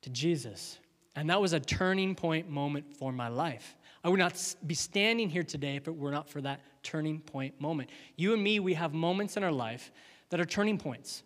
to 0.03 0.11
Jesus. 0.11 0.79
And 1.17 1.31
that 1.31 1.41
was 1.41 1.53
a 1.53 1.61
turning 1.61 2.15
point 2.15 2.49
moment 2.49 2.97
for 2.97 3.12
my 3.12 3.29
life. 3.29 3.77
I 4.03 4.09
would 4.09 4.19
not 4.19 4.55
be 4.67 4.75
standing 4.75 5.29
here 5.29 5.43
today 5.43 5.77
if 5.77 5.87
it 5.87 5.97
were 5.97 6.11
not 6.11 6.29
for 6.29 6.41
that 6.41 6.61
turning 6.82 7.21
point 7.21 7.61
moment. 7.61 7.91
You 8.17 8.32
and 8.32 8.43
me, 8.43 8.59
we 8.59 8.75
have 8.75 8.94
moments 8.94 9.37
in 9.37 9.44
our 9.44 9.53
life 9.53 9.93
that 10.31 10.41
are 10.41 10.44
turning 10.44 10.79
points. 10.79 11.23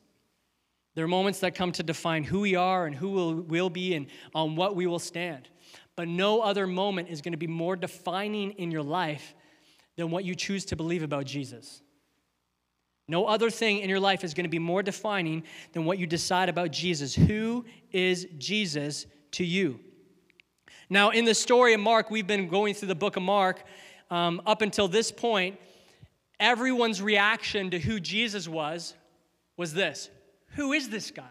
They're 0.94 1.08
moments 1.08 1.40
that 1.40 1.54
come 1.54 1.72
to 1.72 1.82
define 1.82 2.24
who 2.24 2.40
we 2.40 2.54
are 2.54 2.86
and 2.86 2.94
who 2.94 3.10
we'll, 3.10 3.34
will 3.34 3.70
be 3.70 3.94
and 3.94 4.06
on 4.34 4.56
what 4.56 4.76
we 4.76 4.86
will 4.86 4.98
stand. 4.98 5.48
But 5.96 6.08
no 6.08 6.40
other 6.40 6.66
moment 6.66 7.08
is 7.08 7.20
going 7.20 7.32
to 7.32 7.38
be 7.38 7.46
more 7.46 7.76
defining 7.76 8.52
in 8.52 8.70
your 8.70 8.82
life 8.82 9.34
than 9.96 10.10
what 10.10 10.24
you 10.24 10.34
choose 10.34 10.64
to 10.66 10.76
believe 10.76 11.02
about 11.02 11.24
Jesus. 11.24 11.82
No 13.06 13.26
other 13.26 13.50
thing 13.50 13.80
in 13.80 13.90
your 13.90 14.00
life 14.00 14.24
is 14.24 14.34
going 14.34 14.44
to 14.44 14.50
be 14.50 14.58
more 14.58 14.82
defining 14.82 15.42
than 15.72 15.84
what 15.84 15.98
you 15.98 16.06
decide 16.06 16.48
about 16.48 16.70
Jesus. 16.70 17.14
Who 17.14 17.64
is 17.92 18.26
Jesus 18.38 19.06
to 19.32 19.44
you? 19.44 19.80
Now, 20.88 21.10
in 21.10 21.24
the 21.24 21.34
story 21.34 21.74
of 21.74 21.80
Mark, 21.80 22.10
we've 22.10 22.26
been 22.26 22.48
going 22.48 22.74
through 22.74 22.88
the 22.88 22.94
book 22.94 23.16
of 23.16 23.22
Mark 23.22 23.64
um, 24.10 24.40
up 24.46 24.62
until 24.62 24.88
this 24.88 25.10
point. 25.10 25.58
Everyone's 26.40 27.00
reaction 27.02 27.70
to 27.70 27.78
who 27.78 28.00
Jesus 28.00 28.48
was 28.48 28.94
was 29.56 29.72
this 29.72 30.10
Who 30.54 30.72
is 30.72 30.88
this 30.88 31.10
guy? 31.10 31.24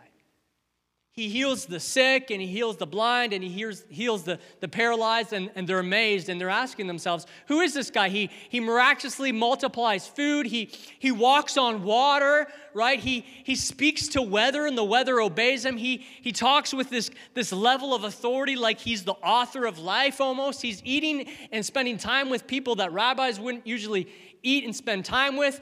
He 1.14 1.30
heals 1.30 1.68
the 1.68 1.80
sick 1.80 2.32
and 2.32 2.42
he 2.42 2.48
heals 2.48 2.78
the 2.78 2.88
blind 2.88 3.34
and 3.34 3.44
he 3.44 3.50
heals, 3.50 3.84
heals 3.88 4.24
the, 4.24 4.40
the 4.62 4.68
paralyzed, 4.68 5.32
and, 5.32 5.52
and 5.54 5.70
they're 5.70 5.78
amazed 5.78 6.28
and 6.28 6.42
they're 6.42 6.50
asking 6.50 6.88
themselves, 6.88 7.28
Who 7.50 7.62
is 7.62 7.76
this 7.76 7.92
guy? 7.92 8.10
He, 8.10 8.32
he 8.50 8.60
miraculously 8.60 9.32
multiplies 9.32 10.08
food, 10.08 10.48
he, 10.48 10.72
he 10.98 11.12
walks 11.12 11.56
on 11.56 11.84
water, 11.84 12.48
right? 12.74 13.00
He, 13.00 13.28
he 13.44 13.56
speaks 13.56 14.08
to 14.10 14.24
weather 14.24 14.66
and 14.66 14.76
the 14.76 14.84
weather 14.84 15.22
obeys 15.22 15.64
him. 15.64 15.78
He, 15.78 15.98
he 15.98 16.32
talks 16.32 16.74
with 16.74 16.90
this, 16.90 17.12
this 17.36 17.52
level 17.52 17.94
of 17.94 18.04
authority 18.06 18.56
like 18.56 18.80
he's 18.80 19.04
the 19.04 19.14
author 19.14 19.66
of 19.66 19.78
life 19.78 20.20
almost. 20.20 20.64
He's 20.64 20.82
eating 20.84 21.30
and 21.52 21.64
spending 21.64 22.00
time 22.00 22.32
with 22.32 22.48
people 22.48 22.78
that 22.78 22.92
rabbis 22.92 23.40
wouldn't 23.40 23.68
usually 23.68 24.08
eat 24.42 24.64
and 24.64 24.76
spend 24.76 25.06
time 25.06 25.38
with. 25.38 25.62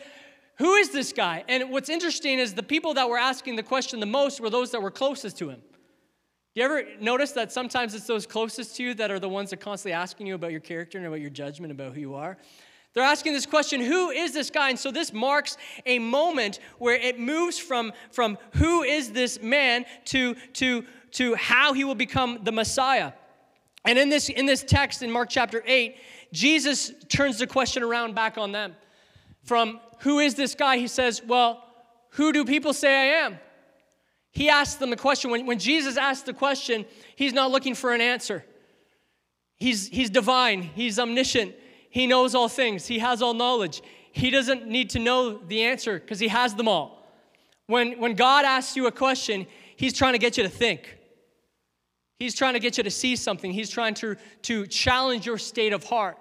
Who 0.61 0.75
is 0.75 0.91
this 0.91 1.11
guy? 1.11 1.43
And 1.47 1.71
what's 1.71 1.89
interesting 1.89 2.37
is 2.37 2.53
the 2.53 2.61
people 2.61 2.93
that 2.93 3.09
were 3.09 3.17
asking 3.17 3.55
the 3.55 3.63
question 3.63 3.99
the 3.99 4.05
most 4.05 4.39
were 4.39 4.51
those 4.51 4.69
that 4.71 4.81
were 4.83 4.91
closest 4.91 5.39
to 5.39 5.49
him. 5.49 5.59
Do 6.53 6.61
you 6.61 6.63
ever 6.63 6.83
notice 6.99 7.31
that 7.31 7.51
sometimes 7.51 7.95
it's 7.95 8.05
those 8.05 8.27
closest 8.27 8.75
to 8.75 8.83
you 8.83 8.93
that 8.93 9.09
are 9.09 9.17
the 9.17 9.27
ones 9.27 9.49
that 9.49 9.59
are 9.59 9.63
constantly 9.63 9.93
asking 9.93 10.27
you 10.27 10.35
about 10.35 10.51
your 10.51 10.59
character 10.59 10.99
and 10.99 11.07
about 11.07 11.19
your 11.19 11.31
judgment 11.31 11.71
about 11.71 11.95
who 11.95 12.01
you 12.01 12.13
are? 12.13 12.37
They're 12.93 13.03
asking 13.03 13.33
this 13.33 13.47
question 13.47 13.81
who 13.81 14.11
is 14.11 14.33
this 14.33 14.51
guy? 14.51 14.69
And 14.69 14.77
so 14.77 14.91
this 14.91 15.11
marks 15.11 15.57
a 15.87 15.97
moment 15.97 16.59
where 16.77 16.95
it 16.95 17.19
moves 17.19 17.57
from, 17.57 17.91
from 18.11 18.37
who 18.53 18.83
is 18.83 19.13
this 19.13 19.41
man 19.41 19.83
to, 20.05 20.35
to, 20.53 20.85
to 21.13 21.33
how 21.33 21.73
he 21.73 21.85
will 21.85 21.95
become 21.95 22.37
the 22.43 22.51
Messiah. 22.51 23.13
And 23.83 23.97
in 23.97 24.09
this, 24.09 24.29
in 24.29 24.45
this 24.45 24.63
text 24.63 25.01
in 25.01 25.09
Mark 25.09 25.29
chapter 25.31 25.63
8, 25.65 25.95
Jesus 26.31 26.91
turns 27.09 27.39
the 27.39 27.47
question 27.47 27.81
around 27.81 28.13
back 28.13 28.37
on 28.37 28.51
them. 28.51 28.75
From 29.43 29.79
who 29.99 30.19
is 30.19 30.35
this 30.35 30.55
guy? 30.55 30.77
He 30.77 30.87
says, 30.87 31.21
Well, 31.23 31.63
who 32.11 32.31
do 32.33 32.45
people 32.45 32.73
say 32.73 32.89
I 32.89 33.25
am? 33.25 33.39
He 34.31 34.49
asks 34.49 34.75
them 34.75 34.89
the 34.89 34.95
question. 34.95 35.29
When, 35.29 35.45
when 35.45 35.59
Jesus 35.59 35.97
asks 35.97 36.23
the 36.23 36.33
question, 36.33 36.85
he's 37.15 37.33
not 37.33 37.51
looking 37.51 37.75
for 37.75 37.93
an 37.93 38.01
answer. 38.01 38.45
He's, 39.57 39.87
he's 39.87 40.09
divine, 40.09 40.63
he's 40.63 40.97
omniscient, 40.97 41.53
he 41.89 42.07
knows 42.07 42.33
all 42.33 42.49
things, 42.49 42.87
he 42.87 42.99
has 42.99 43.21
all 43.21 43.35
knowledge. 43.35 43.83
He 44.11 44.29
doesn't 44.29 44.67
need 44.67 44.89
to 44.91 44.99
know 44.99 45.37
the 45.37 45.63
answer 45.63 45.99
because 45.99 46.19
he 46.19 46.27
has 46.29 46.55
them 46.55 46.67
all. 46.67 47.07
When, 47.67 47.99
when 47.99 48.15
God 48.15 48.43
asks 48.43 48.75
you 48.75 48.87
a 48.87 48.91
question, 48.91 49.47
he's 49.75 49.93
trying 49.93 50.13
to 50.13 50.19
get 50.19 50.35
you 50.35 50.43
to 50.43 50.49
think. 50.49 50.97
He's 52.19 52.35
trying 52.35 52.53
to 52.53 52.59
get 52.59 52.77
you 52.77 52.83
to 52.83 52.91
see 52.91 53.15
something. 53.15 53.51
He's 53.51 53.69
trying 53.69 53.93
to, 53.95 54.17
to 54.43 54.67
challenge 54.67 55.25
your 55.25 55.37
state 55.37 55.73
of 55.73 55.85
heart. 55.85 56.17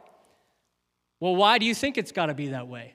Well, 1.19 1.35
why 1.35 1.59
do 1.59 1.67
you 1.67 1.75
think 1.75 1.99
it's 1.99 2.13
got 2.13 2.27
to 2.27 2.35
be 2.35 2.49
that 2.49 2.69
way? 2.69 2.95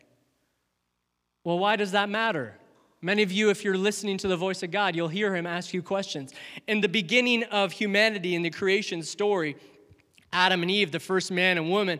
Well, 1.45 1.59
why 1.59 1.75
does 1.75 1.91
that 1.91 2.09
matter? 2.09 2.55
Many 3.01 3.21
of 3.21 3.31
you, 3.31 3.51
if 3.51 3.63
you're 3.63 3.77
listening 3.77 4.17
to 4.17 4.27
the 4.27 4.35
voice 4.35 4.63
of 4.63 4.71
God, 4.71 4.95
you'll 4.95 5.07
hear 5.07 5.35
him 5.35 5.45
ask 5.45 5.75
you 5.75 5.83
questions. 5.83 6.33
In 6.67 6.81
the 6.81 6.89
beginning 6.89 7.43
of 7.43 7.71
humanity, 7.71 8.33
in 8.33 8.41
the 8.41 8.49
creation 8.49 9.03
story, 9.03 9.55
Adam 10.33 10.63
and 10.63 10.71
Eve, 10.71 10.91
the 10.91 10.99
first 10.99 11.31
man 11.31 11.59
and 11.59 11.69
woman, 11.69 11.99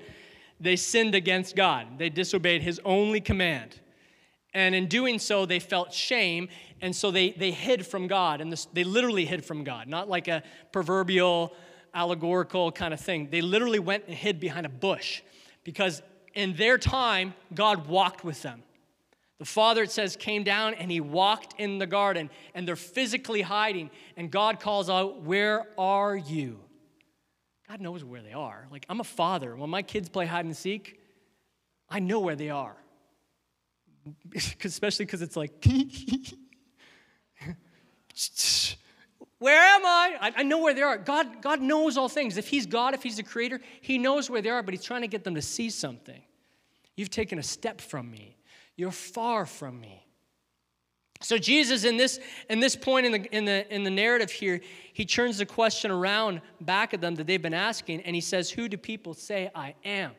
they 0.60 0.76
sinned 0.76 1.14
against 1.14 1.56
God. 1.56 2.00
They 2.00 2.10
disobeyed 2.10 2.64
his 2.64 2.82
only 2.84 3.22
command. 3.22 3.80
And 4.56 4.74
in 4.74 4.88
doing 4.88 5.20
so, 5.20 5.46
they 5.46 5.60
felt 5.60 5.94
shame, 5.94 6.50
and 6.82 6.96
so 6.96 7.12
they, 7.12 7.30
they 7.32 7.52
hid 7.52 7.86
from 7.86 8.08
God. 8.08 8.42
And 8.42 8.52
this, 8.52 8.66
they 8.74 8.84
literally 8.84 9.26
hid 9.26 9.46
from 9.46 9.64
God, 9.64 9.88
not 9.88 10.10
like 10.10 10.28
a 10.28 10.42
proverbial, 10.72 11.54
allegorical 11.94 12.72
kind 12.72 12.96
of 12.96 13.00
thing. 13.00 13.30
They 13.30 13.42
literally 13.42 13.80
went 13.80 14.06
and 14.08 14.16
hid 14.16 14.40
behind 14.40 14.66
a 14.66 14.70
bush 14.70 15.22
because 15.64 16.02
in 16.34 16.56
their 16.56 16.80
time, 16.80 17.36
God 17.54 17.86
walked 17.86 18.24
with 18.24 18.42
them. 18.42 18.64
The 19.38 19.46
father, 19.46 19.84
it 19.84 19.92
says, 19.92 20.16
came 20.16 20.44
down 20.44 20.76
and 20.76 20.90
he 20.90 21.02
walked 21.02 21.60
in 21.60 21.78
the 21.78 21.86
garden, 21.86 22.30
and 22.54 22.68
they're 22.68 22.78
physically 22.78 23.42
hiding. 23.42 23.90
And 24.16 24.32
God 24.32 24.60
calls 24.60 24.90
out, 24.90 25.24
Where 25.24 25.68
are 25.78 26.16
you? 26.16 26.60
God 27.68 27.82
knows 27.82 28.04
where 28.04 28.22
they 28.22 28.34
are. 28.34 28.68
Like, 28.72 28.86
I'm 28.90 29.00
a 29.02 29.06
father. 29.06 29.56
When 29.56 29.70
my 29.70 29.82
kids 29.82 30.08
play 30.08 30.26
hide 30.26 30.46
and 30.46 30.56
seek, 30.56 31.00
I 31.90 32.00
know 32.00 32.20
where 32.20 32.36
they 32.36 32.50
are. 32.50 32.78
Especially 34.64 35.06
because 35.06 35.22
it's 35.22 35.36
like, 35.36 35.66
Where 39.40 39.62
am 39.62 39.86
I? 39.86 40.32
I? 40.38 40.44
Know 40.44 40.60
where 40.60 40.74
they 40.74 40.82
are. 40.82 40.98
God, 40.98 41.42
God 41.42 41.62
knows 41.62 41.98
all 41.98 42.08
things. 42.08 42.38
If 42.38 42.48
He's 42.48 42.66
God, 42.66 42.94
if 42.94 43.04
He's 43.04 43.18
the 43.18 43.24
creator, 43.24 43.60
He 43.82 43.98
knows 43.98 44.30
where 44.30 44.42
they 44.42 44.50
are, 44.50 44.64
but 44.64 44.74
He's 44.74 44.84
trying 44.84 45.02
to 45.02 45.08
get 45.08 45.24
them 45.24 45.36
to 45.36 45.42
see 45.42 45.70
something. 45.70 46.22
You've 46.96 47.10
taken 47.10 47.38
a 47.38 47.44
step 47.44 47.82
from 47.82 48.10
me. 48.10 48.35
You're 48.78 48.92
far 48.92 49.46
from 49.46 49.80
me. 49.80 50.06
So 51.22 51.38
Jesus, 51.38 51.86
in 51.86 51.98
this, 51.98 52.20
in 52.50 52.60
this 52.60 52.76
point 52.76 53.06
in 53.06 53.12
the, 53.14 53.36
in, 53.36 53.46
the, 53.46 53.74
in 53.74 53.84
the 53.84 53.90
narrative 53.90 54.30
here, 54.30 54.62
he 54.94 55.06
turns 55.06 55.38
the 55.38 55.46
question 55.46 55.90
around 55.90 56.42
back 56.62 56.94
at 56.94 57.02
them 57.02 57.16
that 57.16 57.26
they've 57.26 57.42
been 57.42 57.54
asking, 57.54 58.02
and 58.02 58.14
he 58.14 58.22
says, 58.22 58.52
Who 58.52 58.68
do 58.68 58.78
people 58.78 59.14
say 59.14 59.50
I 59.56 59.76
am? 59.86 60.12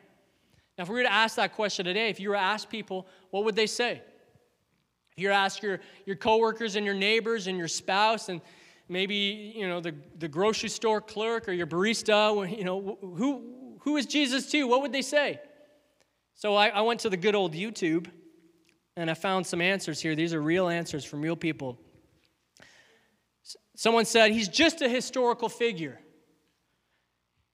Now, 0.77 0.83
if 0.83 0.89
we 0.89 0.95
were 0.95 1.03
to 1.03 1.13
ask 1.13 1.35
that 1.35 1.53
question 1.53 1.85
today, 1.85 2.09
if 2.09 2.19
you 2.19 2.29
were 2.29 2.35
to 2.35 2.41
ask 2.41 2.69
people, 2.69 3.07
what 3.29 3.45
would 3.45 3.55
they 3.55 3.67
say? 3.67 4.01
If 5.11 5.21
you 5.21 5.27
were 5.27 5.33
to 5.33 5.39
ask 5.39 5.61
your, 5.61 5.79
your 6.05 6.15
coworkers 6.15 6.75
and 6.75 6.85
your 6.85 6.95
neighbors 6.95 7.47
and 7.47 7.57
your 7.57 7.67
spouse 7.67 8.29
and 8.29 8.41
maybe, 8.89 9.53
you 9.55 9.67
know, 9.67 9.79
the, 9.79 9.95
the 10.17 10.27
grocery 10.27 10.69
store 10.69 11.01
clerk 11.01 11.47
or 11.47 11.51
your 11.51 11.67
barista, 11.67 12.55
you 12.55 12.63
know, 12.63 12.97
who, 13.01 13.77
who 13.81 13.97
is 13.97 14.05
Jesus 14.05 14.51
to? 14.51 14.67
What 14.67 14.81
would 14.81 14.91
they 14.91 15.01
say? 15.01 15.39
So 16.35 16.55
I, 16.55 16.67
I 16.67 16.81
went 16.81 16.99
to 17.01 17.09
the 17.09 17.17
good 17.17 17.33
old 17.33 17.53
YouTube 17.53 18.07
and 18.97 19.11
I 19.11 19.13
found 19.13 19.45
some 19.45 19.61
answers 19.61 20.01
here. 20.01 20.15
These 20.15 20.33
are 20.33 20.41
real 20.41 20.67
answers 20.67 21.05
from 21.05 21.21
real 21.21 21.35
people. 21.35 21.79
Someone 23.75 24.05
said, 24.05 24.31
He's 24.31 24.49
just 24.49 24.81
a 24.81 24.89
historical 24.89 25.49
figure. 25.49 25.99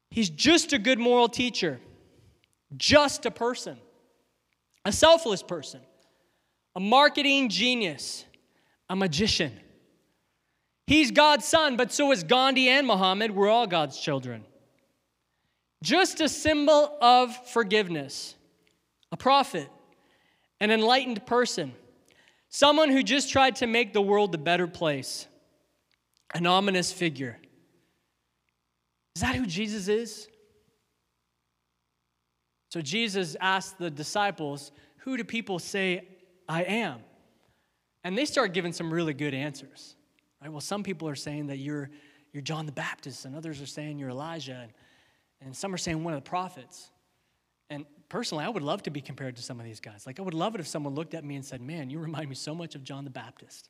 He's 0.10 0.30
just 0.30 0.72
a 0.72 0.80
good 0.80 1.00
moral 1.00 1.28
teacher, 1.28 1.80
just 2.78 3.26
a 3.26 3.32
person, 3.32 3.78
a 4.86 4.92
selfless 4.92 5.44
person, 5.44 5.82
a 6.76 6.80
marketing 6.80 7.50
genius, 7.50 8.24
a 8.90 8.96
magician. 8.96 9.52
He's 10.88 11.12
God's 11.12 11.46
son, 11.46 11.76
but 11.76 11.92
so 11.92 12.12
is 12.12 12.24
Gandhi 12.24 12.70
and 12.70 12.88
Muhammad. 12.88 13.32
We're 13.32 13.50
all 13.50 13.68
God's 13.68 14.00
children. 14.00 14.46
Just 15.82 16.22
a 16.22 16.30
symbol 16.30 16.98
of 17.02 17.36
forgiveness, 17.50 18.36
a 19.12 19.18
prophet, 19.18 19.70
an 20.60 20.72
enlightened 20.72 21.26
person, 21.26 21.74
someone 22.50 22.90
who 22.90 23.04
just 23.04 23.32
tried 23.32 23.58
to 23.58 23.68
make 23.68 23.94
the 23.94 24.02
world 24.02 24.34
a 24.36 24.38
better 24.38 24.68
place, 24.68 25.28
an 26.34 26.46
ominous 26.46 26.92
figure. 26.92 27.38
Is 29.16 29.22
that 29.22 29.36
who 29.36 29.46
Jesus 29.46 29.88
is? 29.88 30.28
So 32.70 32.82
Jesus 32.82 33.36
asked 33.40 33.78
the 33.78 33.92
disciples, 33.92 34.72
Who 35.02 35.16
do 35.16 35.24
people 35.24 35.60
say 35.60 36.08
I 36.50 36.64
am? 36.64 37.02
And 38.04 38.18
they 38.18 38.26
start 38.26 38.54
giving 38.54 38.74
some 38.74 38.92
really 38.92 39.14
good 39.14 39.34
answers. 39.34 39.96
Right? 40.42 40.52
Well, 40.52 40.60
some 40.60 40.82
people 40.82 41.08
are 41.08 41.16
saying 41.16 41.48
that 41.48 41.58
you're, 41.58 41.90
you're 42.34 42.42
John 42.42 42.66
the 42.66 42.72
Baptist, 42.72 43.26
and 43.26 43.36
others 43.36 43.62
are 43.62 43.68
saying 43.68 44.00
you're 44.00 44.10
Elijah, 44.10 44.60
and, 44.64 44.72
and 45.40 45.56
some 45.56 45.74
are 45.74 45.78
saying 45.78 46.04
one 46.04 46.14
of 46.14 46.24
the 46.24 46.30
prophets. 46.30 46.90
And 47.70 47.86
personally, 48.14 48.46
I 48.46 48.50
would 48.50 48.62
love 48.62 48.84
to 48.84 48.92
be 48.92 49.02
compared 49.02 49.36
to 49.38 49.42
some 49.42 49.60
of 49.60 49.66
these 49.66 49.80
guys. 49.80 50.06
Like, 50.06 50.20
I 50.20 50.22
would 50.22 50.36
love 50.36 50.54
it 50.54 50.62
if 50.62 50.68
someone 50.68 50.94
looked 50.94 51.16
at 51.16 51.24
me 51.24 51.36
and 51.36 51.44
said, 51.44 51.62
Man, 51.62 51.90
you 51.90 51.98
remind 51.98 52.30
me 52.30 52.36
so 52.36 52.54
much 52.54 52.76
of 52.76 52.84
John 52.84 53.06
the 53.06 53.10
Baptist. 53.10 53.70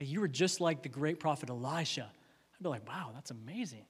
You 0.00 0.20
were 0.20 0.26
just 0.26 0.60
like 0.60 0.82
the 0.82 0.88
great 0.88 1.20
prophet 1.20 1.50
Elisha. 1.50 2.10
I'd 2.10 2.62
be 2.64 2.68
like, 2.68 2.88
Wow, 2.88 3.12
that's 3.14 3.30
amazing. 3.30 3.84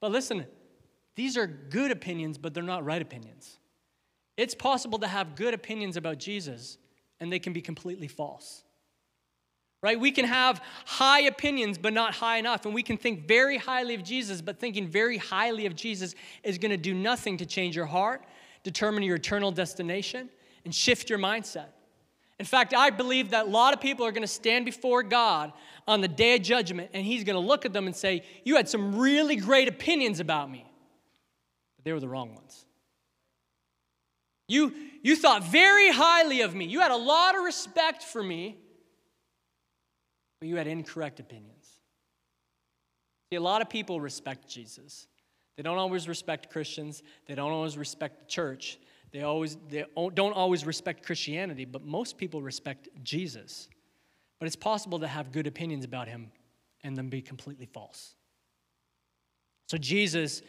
But 0.00 0.10
listen, 0.10 0.46
these 1.16 1.36
are 1.36 1.46
good 1.46 1.90
opinions, 1.90 2.38
but 2.38 2.54
they're 2.54 2.62
not 2.62 2.82
right 2.86 3.02
opinions. 3.02 3.58
It's 4.38 4.54
possible 4.54 4.98
to 5.00 5.06
have 5.06 5.36
good 5.36 5.52
opinions 5.52 5.98
about 5.98 6.16
Jesus, 6.16 6.78
and 7.20 7.30
they 7.30 7.38
can 7.38 7.52
be 7.52 7.60
completely 7.60 8.08
false. 8.08 8.64
Right? 9.82 10.00
We 10.00 10.12
can 10.12 10.24
have 10.24 10.62
high 10.86 11.20
opinions, 11.24 11.76
but 11.76 11.92
not 11.92 12.14
high 12.14 12.38
enough. 12.38 12.64
And 12.64 12.74
we 12.74 12.82
can 12.82 12.96
think 12.96 13.28
very 13.28 13.58
highly 13.58 13.92
of 13.94 14.02
Jesus, 14.02 14.40
but 14.40 14.58
thinking 14.58 14.88
very 14.88 15.18
highly 15.18 15.66
of 15.66 15.76
Jesus 15.76 16.14
is 16.42 16.56
going 16.56 16.70
to 16.70 16.78
do 16.78 16.94
nothing 16.94 17.36
to 17.36 17.44
change 17.44 17.76
your 17.76 17.84
heart 17.84 18.24
determine 18.64 19.04
your 19.04 19.16
eternal 19.16 19.52
destination 19.52 20.28
and 20.64 20.74
shift 20.74 21.08
your 21.08 21.18
mindset. 21.20 21.68
In 22.40 22.46
fact, 22.46 22.74
I 22.74 22.90
believe 22.90 23.30
that 23.30 23.46
a 23.46 23.48
lot 23.48 23.74
of 23.74 23.80
people 23.80 24.04
are 24.04 24.10
going 24.10 24.22
to 24.22 24.28
stand 24.28 24.64
before 24.64 25.04
God 25.04 25.52
on 25.86 26.00
the 26.00 26.08
day 26.08 26.34
of 26.34 26.42
judgment 26.42 26.90
and 26.92 27.06
He's 27.06 27.22
going 27.22 27.40
to 27.40 27.46
look 27.46 27.64
at 27.64 27.72
them 27.72 27.86
and 27.86 27.94
say, 27.94 28.24
You 28.42 28.56
had 28.56 28.68
some 28.68 28.98
really 28.98 29.36
great 29.36 29.68
opinions 29.68 30.18
about 30.18 30.50
me, 30.50 30.66
but 31.76 31.84
they 31.84 31.92
were 31.92 32.00
the 32.00 32.08
wrong 32.08 32.34
ones. 32.34 32.64
You, 34.48 34.74
you 35.02 35.16
thought 35.16 35.44
very 35.44 35.90
highly 35.90 36.40
of 36.40 36.54
me, 36.54 36.64
you 36.64 36.80
had 36.80 36.90
a 36.90 36.96
lot 36.96 37.36
of 37.36 37.44
respect 37.44 38.02
for 38.02 38.22
me, 38.22 38.56
but 40.40 40.48
you 40.48 40.56
had 40.56 40.66
incorrect 40.66 41.20
opinions. 41.20 41.66
See, 43.30 43.36
a 43.36 43.40
lot 43.40 43.62
of 43.62 43.70
people 43.70 44.00
respect 44.00 44.48
Jesus. 44.48 45.06
They 45.56 45.62
don't 45.62 45.78
always 45.78 46.08
respect 46.08 46.50
Christians. 46.50 47.02
They 47.26 47.34
don't 47.34 47.52
always 47.52 47.78
respect 47.78 48.20
the 48.20 48.26
church. 48.26 48.78
They, 49.12 49.22
always, 49.22 49.56
they 49.68 49.84
don't 49.94 50.32
always 50.32 50.66
respect 50.66 51.06
Christianity, 51.06 51.64
but 51.64 51.84
most 51.84 52.18
people 52.18 52.42
respect 52.42 52.88
Jesus. 53.04 53.68
But 54.40 54.46
it's 54.46 54.56
possible 54.56 54.98
to 54.98 55.06
have 55.06 55.30
good 55.30 55.46
opinions 55.46 55.84
about 55.84 56.08
him 56.08 56.32
and 56.82 56.96
them 56.96 57.08
be 57.08 57.22
completely 57.22 57.66
false. 57.66 58.16
So 59.68 59.78
Jesus 59.78 60.42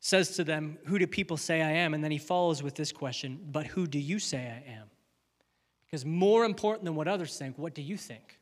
says 0.00 0.36
to 0.36 0.44
them, 0.44 0.76
Who 0.86 0.98
do 0.98 1.06
people 1.06 1.36
say 1.36 1.62
I 1.62 1.70
am? 1.70 1.94
And 1.94 2.02
then 2.02 2.10
he 2.10 2.18
follows 2.18 2.62
with 2.62 2.74
this 2.74 2.92
question, 2.92 3.38
But 3.50 3.66
who 3.66 3.86
do 3.86 3.98
you 3.98 4.18
say 4.18 4.38
I 4.38 4.72
am? 4.72 4.90
Because 5.86 6.04
more 6.04 6.44
important 6.44 6.84
than 6.84 6.96
what 6.96 7.06
others 7.06 7.38
think, 7.38 7.56
what 7.56 7.74
do 7.74 7.82
you 7.82 7.96
think? 7.96 8.38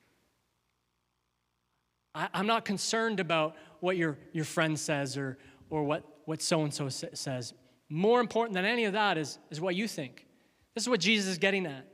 I, 2.15 2.29
am 2.35 2.47
not 2.47 2.65
concerned 2.65 3.21
about 3.21 3.57
what 3.81 3.97
your, 3.97 4.19
your 4.33 4.45
friend 4.45 4.79
says 4.79 5.17
or, 5.17 5.39
or 5.73 5.83
what, 5.85 6.05
what 6.27 6.43
so-and-so 6.43 6.91
says. 6.91 7.55
More 7.89 8.21
important 8.21 8.55
than 8.55 8.67
any 8.67 8.85
of 8.85 8.93
that 8.93 9.17
is, 9.17 9.39
is 9.51 9.59
what 9.59 9.75
you 9.75 9.89
think. 9.89 10.27
This 10.75 10.85
is 10.85 10.89
what 10.89 11.01
Jesus 11.01 11.31
is 11.31 11.39
getting 11.39 11.65
at. 11.65 11.89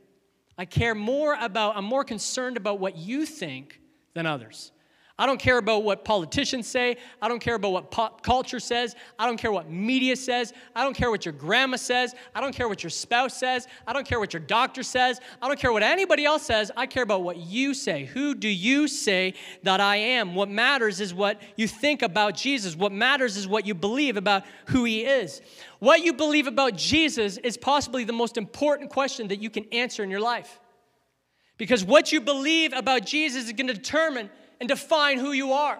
I 0.58 0.64
care 0.64 0.96
more 0.96 1.36
about, 1.40 1.76
I'm 1.76 1.84
more 1.84 2.02
concerned 2.02 2.56
about 2.56 2.80
what 2.80 2.96
you 2.96 3.24
think 3.24 3.80
than 4.14 4.26
others. 4.26 4.72
I 5.18 5.26
don't 5.26 5.40
care 5.40 5.58
about 5.58 5.82
what 5.82 6.04
politicians 6.04 6.68
say. 6.68 6.96
I 7.20 7.26
don't 7.26 7.40
care 7.40 7.56
about 7.56 7.72
what 7.72 7.90
pop 7.90 8.22
culture 8.22 8.60
says. 8.60 8.94
I 9.18 9.26
don't 9.26 9.36
care 9.36 9.50
what 9.50 9.68
media 9.68 10.14
says. 10.14 10.52
I 10.76 10.84
don't 10.84 10.94
care 10.94 11.10
what 11.10 11.24
your 11.24 11.32
grandma 11.32 11.76
says. 11.76 12.14
I 12.36 12.40
don't 12.40 12.54
care 12.54 12.68
what 12.68 12.84
your 12.84 12.90
spouse 12.90 13.36
says. 13.36 13.66
I 13.84 13.92
don't 13.92 14.06
care 14.06 14.20
what 14.20 14.32
your 14.32 14.42
doctor 14.42 14.84
says. 14.84 15.20
I 15.42 15.48
don't 15.48 15.58
care 15.58 15.72
what 15.72 15.82
anybody 15.82 16.24
else 16.24 16.44
says. 16.44 16.70
I 16.76 16.86
care 16.86 17.02
about 17.02 17.22
what 17.22 17.36
you 17.36 17.74
say. 17.74 18.04
Who 18.04 18.36
do 18.36 18.48
you 18.48 18.86
say 18.86 19.34
that 19.64 19.80
I 19.80 19.96
am? 19.96 20.36
What 20.36 20.48
matters 20.50 21.00
is 21.00 21.12
what 21.12 21.42
you 21.56 21.66
think 21.66 22.02
about 22.02 22.36
Jesus. 22.36 22.76
What 22.76 22.92
matters 22.92 23.36
is 23.36 23.48
what 23.48 23.66
you 23.66 23.74
believe 23.74 24.16
about 24.16 24.44
who 24.66 24.84
he 24.84 25.04
is. 25.04 25.42
What 25.80 26.04
you 26.04 26.12
believe 26.12 26.46
about 26.46 26.76
Jesus 26.76 27.38
is 27.38 27.56
possibly 27.56 28.04
the 28.04 28.12
most 28.12 28.36
important 28.36 28.90
question 28.90 29.26
that 29.28 29.42
you 29.42 29.50
can 29.50 29.64
answer 29.72 30.04
in 30.04 30.10
your 30.10 30.20
life. 30.20 30.60
Because 31.56 31.84
what 31.84 32.12
you 32.12 32.20
believe 32.20 32.72
about 32.72 33.04
Jesus 33.04 33.46
is 33.46 33.52
going 33.52 33.66
to 33.66 33.74
determine 33.74 34.30
and 34.60 34.68
define 34.68 35.18
who 35.18 35.32
you 35.32 35.52
are. 35.52 35.78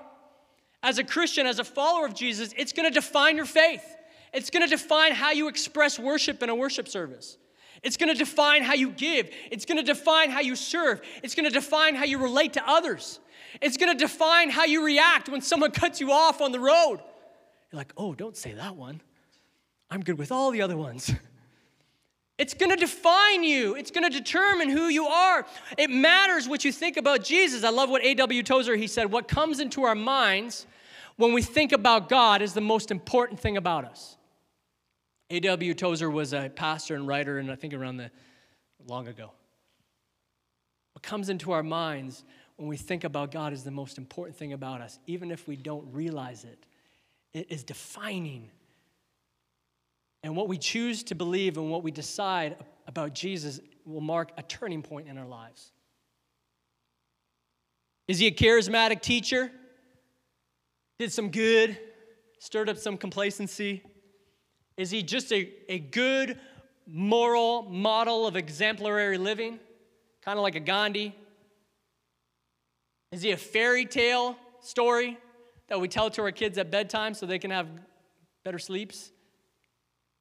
As 0.83 0.99
a 0.99 1.05
Christian, 1.05 1.47
as 1.47 1.59
a 1.59 1.65
follower 1.65 2.07
of 2.07 2.15
Jesus, 2.15 2.55
it's 2.57 2.73
going 2.73 2.89
to 2.89 2.95
define 2.95 3.37
your 3.37 3.47
faith. 3.47 3.85
It's 4.33 4.51
going 4.51 4.63
to 4.63 4.69
define 4.69 5.13
how 5.13 5.33
you 5.33 5.49
express 5.49 5.99
worship 5.99 6.43
in 6.43 6.51
a 6.51 6.55
worship 6.55 6.89
service. 6.89 7.39
It's 7.83 7.97
going 7.97 8.13
to 8.13 8.19
define 8.19 8.63
how 8.63 8.75
you 8.75 8.91
give. 8.91 9.31
It's 9.51 9.65
going 9.65 9.79
to 9.79 9.85
define 9.85 10.31
how 10.31 10.41
you 10.41 10.57
serve. 10.57 11.01
It's 11.23 11.35
going 11.35 11.49
to 11.49 11.53
define 11.53 11.95
how 11.95 12.05
you 12.05 12.19
relate 12.19 12.55
to 12.55 12.69
others. 12.69 13.21
It's 13.61 13.77
going 13.77 13.97
to 13.97 13.99
define 13.99 14.51
how 14.51 14.65
you 14.65 14.85
react 14.85 15.29
when 15.29 15.41
someone 15.41 15.71
cuts 15.73 16.01
you 16.01 16.13
off 16.13 16.41
on 16.41 16.53
the 16.53 16.61
road. 16.61 17.01
You're 17.71 17.79
like, 17.79 17.93
oh, 17.97 18.15
don't 18.15 18.37
say 18.37 18.53
that 18.55 18.77
one. 18.77 19.01
I'm 19.91 20.03
good 20.03 20.19
with 20.19 20.33
all 20.33 20.51
the 20.51 20.63
other 20.63 20.77
ones. 20.77 21.13
It's 22.39 22.55
going 22.55 22.71
to 22.71 22.77
define 22.77 23.43
you. 23.43 23.75
It's 23.75 23.91
going 23.91 24.09
to 24.09 24.17
determine 24.17 24.69
who 24.69 24.87
you 24.87 25.07
are. 25.07 25.45
It 25.77 25.91
matters 25.91 26.49
what 26.49 26.65
you 26.65 26.71
think 26.71 26.97
about 26.97 27.25
Jesus. 27.25 27.65
I 27.65 27.71
love 27.71 27.91
what 27.91 28.05
A.W. 28.05 28.43
Tozer 28.45 28.77
he 28.77 28.87
said, 28.87 29.11
what 29.11 29.27
comes 29.27 29.59
into 29.59 29.83
our 29.83 29.97
minds 29.97 30.67
when 31.17 31.33
we 31.33 31.43
think 31.43 31.73
about 31.73 32.09
God 32.09 32.41
is 32.41 32.55
the 32.55 32.61
most 32.61 32.93
important 32.93 33.41
thing 33.41 33.57
about 33.57 33.85
us. 33.85 34.17
A.W. 35.31 35.75
Tozer 35.75 36.09
was 36.09 36.33
a 36.33 36.49
pastor 36.49 36.95
and 36.95 37.07
writer 37.07 37.39
and 37.39 37.51
I 37.51 37.57
think 37.57 37.75
around 37.75 37.97
the 37.97 38.11
long 38.87 39.09
ago. 39.09 39.33
What 40.93 41.03
comes 41.03 41.29
into 41.29 41.51
our 41.53 41.65
minds 41.65 42.25
when 42.57 42.69
we 42.69 42.77
think 42.77 43.05
about 43.05 43.33
God 43.33 43.53
is 43.53 43.65
the 43.65 43.71
most 43.71 43.99
important 43.99 44.37
thing 44.37 44.53
about 44.53 44.81
us, 44.81 45.01
even 45.07 45.31
if 45.31 45.47
we 45.47 45.57
don't 45.57 45.93
realize 45.93 46.45
it. 46.45 46.67
It 47.33 47.51
is 47.51 47.63
defining 47.63 48.51
and 50.23 50.37
what 50.37 50.49
we 50.49 50.59
choose 50.59 51.03
to 51.05 51.15
believe 51.15 51.57
and 51.57 51.71
what 51.71 51.83
we 51.83 51.91
decide 51.91 52.57
about 52.87 53.15
Jesus 53.15 53.61
will 53.85 54.01
mark 54.01 54.33
a 54.37 54.43
turning 54.43 54.83
point 54.83 55.09
in 55.09 55.17
our 55.19 55.27
lives. 55.27 55.73
Is 58.09 58.19
he 58.19 58.27
a 58.27 58.31
charismatic 58.31 59.03
teacher? 59.03 59.51
Did 60.99 61.13
some 61.13 61.31
good, 61.31 61.79
stirred 62.39 62.69
up 62.69 62.79
some 62.79 62.97
complacency? 62.97 63.83
Is 64.77 64.91
he 64.91 65.03
just 65.03 65.33
a, 65.33 65.51
a 65.69 65.79
good 65.79 66.39
moral 66.87 67.63
model 67.65 68.27
of 68.27 68.37
exemplary 68.37 69.19
living? 69.19 69.59
Kind 70.25 70.39
of 70.39 70.43
like 70.43 70.55
a 70.55 70.61
Gandhi? 70.61 71.15
Is 73.13 73.23
he 73.23 73.31
a 73.31 73.37
fairy 73.37 73.85
tale 73.87 74.37
story 74.61 75.19
that 75.69 75.81
we 75.81 75.89
tell 75.89 76.11
to 76.11 76.23
our 76.23 76.33
kids 76.33 76.59
at 76.59 76.71
bedtime 76.71 77.15
so 77.15 77.27
they 77.27 77.39
can 77.39 77.51
have 77.51 77.69
better 78.45 78.59
sleeps? 78.59 79.13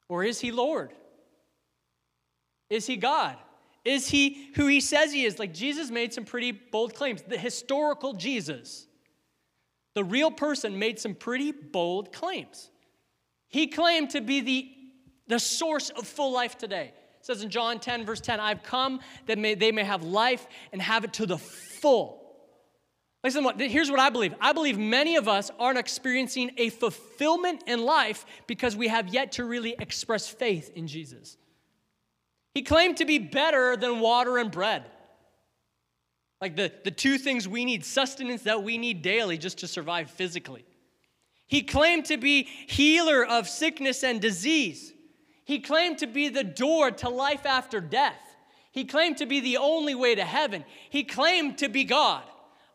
Or 0.10 0.24
is 0.24 0.40
he 0.40 0.52
Lord? 0.52 0.94
Is 2.70 2.86
he 2.86 2.98
God? 2.98 3.38
Is 3.86 4.10
he 4.10 4.50
who 4.56 4.68
he 4.68 4.82
says 4.82 5.14
he 5.14 5.24
is? 5.24 5.40
Like 5.40 5.54
Jesus 5.54 5.90
made 5.90 6.14
some 6.14 6.26
pretty 6.26 6.52
bold 6.52 6.94
claims. 6.94 7.22
The 7.22 7.38
historical 7.38 8.14
Jesus, 8.14 8.88
the 9.96 10.04
real 10.04 10.32
person, 10.32 10.78
made 10.78 11.00
some 11.00 11.16
pretty 11.16 11.52
bold 11.52 12.12
claims. 12.12 12.70
He 13.48 13.68
claimed 13.68 14.10
to 14.10 14.22
be 14.22 14.42
the, 14.42 14.70
the 15.28 15.40
source 15.40 15.90
of 15.90 16.06
full 16.06 16.34
life 16.34 16.58
today. 16.58 16.92
It 17.20 17.26
says 17.26 17.44
in 17.44 17.50
John 17.50 17.80
10, 17.80 18.06
verse 18.06 18.20
10, 18.20 18.40
I've 18.40 18.64
come 18.64 19.00
that 19.26 19.38
may, 19.38 19.56
they 19.56 19.72
may 19.72 19.84
have 19.84 20.04
life 20.04 20.48
and 20.74 20.82
have 20.82 21.06
it 21.06 21.14
to 21.14 21.26
the 21.26 21.38
full. 21.38 22.17
Listen, 23.24 23.46
here's 23.58 23.90
what 23.90 24.00
I 24.00 24.10
believe. 24.10 24.36
I 24.40 24.54
believe 24.54 24.78
many 24.78 25.16
of 25.16 25.28
us 25.28 25.52
aren't 25.60 25.80
experiencing 25.80 26.52
a 26.58 26.70
fulfillment 26.70 27.64
in 27.68 27.84
life 27.84 28.26
because 28.46 28.76
we 28.76 28.88
have 28.88 29.10
yet 29.10 29.34
to 29.34 29.46
really 29.46 29.76
express 29.80 30.28
faith 30.28 30.72
in 30.76 30.88
Jesus. 30.88 31.38
He 32.54 32.62
claimed 32.62 32.98
to 32.98 33.06
be 33.06 33.20
better 33.20 33.76
than 33.76 34.00
water 34.00 34.38
and 34.38 34.52
bread. 34.52 34.86
Like 36.40 36.56
the, 36.56 36.72
the 36.84 36.92
two 36.92 37.18
things 37.18 37.48
we 37.48 37.66
need, 37.66 37.84
sustenance 37.84 38.44
that 38.44 38.64
we 38.64 38.78
need 38.78 39.02
daily 39.02 39.38
just 39.38 39.60
to 39.60 39.68
survive 39.68 40.12
physically. 40.12 40.66
He 41.48 41.64
claimed 41.64 42.06
to 42.06 42.18
be 42.18 42.44
healer 42.44 43.26
of 43.26 43.48
sickness 43.48 44.04
and 44.04 44.22
disease. 44.22 44.94
He 45.46 45.60
claimed 45.60 46.00
to 46.00 46.08
be 46.08 46.30
the 46.30 46.44
door 46.44 46.92
to 46.92 47.10
life 47.10 47.46
after 47.46 47.80
death. 47.80 48.20
He 48.72 48.86
claimed 48.86 49.18
to 49.18 49.26
be 49.26 49.40
the 49.40 49.58
only 49.58 49.96
way 49.96 50.14
to 50.14 50.24
heaven. 50.24 50.66
He 50.90 51.04
claimed 51.04 51.58
to 51.60 51.70
be 51.70 51.84
God. 51.84 52.24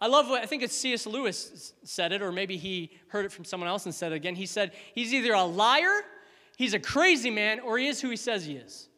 I 0.02 0.08
love 0.08 0.28
what 0.28 0.42
I 0.42 0.46
think 0.46 0.64
it's 0.64 0.74
C.S. 0.74 1.06
Lewis 1.06 1.74
said 1.84 2.10
it, 2.10 2.22
or 2.22 2.32
maybe 2.32 2.56
he 2.56 2.90
heard 3.06 3.24
it 3.24 3.30
from 3.30 3.44
someone 3.44 3.68
else 3.68 3.84
and 3.84 3.94
said 3.94 4.10
it 4.10 4.16
again. 4.16 4.34
He 4.34 4.46
said, 4.46 4.72
He's 4.96 5.14
either 5.14 5.32
a 5.32 5.44
liar, 5.44 6.02
he's 6.56 6.74
a 6.74 6.80
crazy 6.80 7.30
man, 7.30 7.60
or 7.60 7.78
he 7.78 7.86
is 7.86 8.00
who 8.00 8.10
he 8.10 8.16
says 8.16 8.44
he 8.44 8.56
is. 8.56 8.88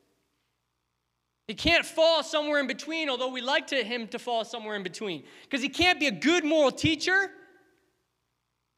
He 1.47 1.53
can't 1.53 1.85
fall 1.85 2.23
somewhere 2.23 2.59
in 2.59 2.67
between, 2.67 3.11
although 3.11 3.29
we 3.29 3.43
like 3.43 3.67
to 3.67 3.85
him 3.85 4.09
to 4.09 4.19
fall 4.19 4.47
somewhere 4.47 4.77
in 4.77 4.83
between. 4.83 5.25
Because 5.43 5.61
he 5.61 5.69
can't 5.69 6.01
be 6.01 6.07
a 6.07 6.11
good 6.11 6.43
moral 6.43 6.71
teacher 6.71 7.31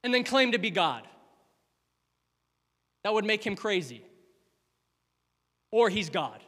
and 0.03 0.13
then 0.13 0.25
claim 0.25 0.51
to 0.51 0.59
be 0.59 0.73
God. 0.73 1.07
That 3.05 3.15
would 3.15 3.25
make 3.25 3.47
him 3.47 3.55
crazy. 3.55 4.03
Or 5.71 5.89
he's 5.89 6.11
God. 6.11 6.41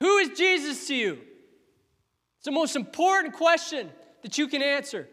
Who 0.00 0.18
is 0.18 0.36
Jesus 0.36 0.86
to 0.88 0.94
you? 0.94 1.20
It's 2.42 2.46
the 2.48 2.50
most 2.50 2.74
important 2.74 3.34
question 3.34 3.88
that 4.22 4.36
you 4.36 4.48
can 4.48 4.62
answer. 4.62 5.08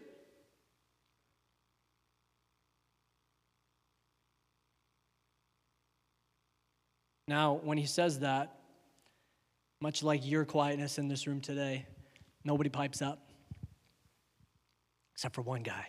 Now, 7.28 7.60
when 7.62 7.78
he 7.78 7.86
says 7.86 8.18
that, 8.18 8.56
much 9.80 10.02
like 10.02 10.26
your 10.26 10.44
quietness 10.44 10.98
in 10.98 11.06
this 11.06 11.28
room 11.28 11.40
today, 11.40 11.86
nobody 12.42 12.68
pipes 12.68 13.00
up 13.00 13.30
except 15.14 15.36
for 15.36 15.42
one 15.42 15.62
guy. 15.62 15.86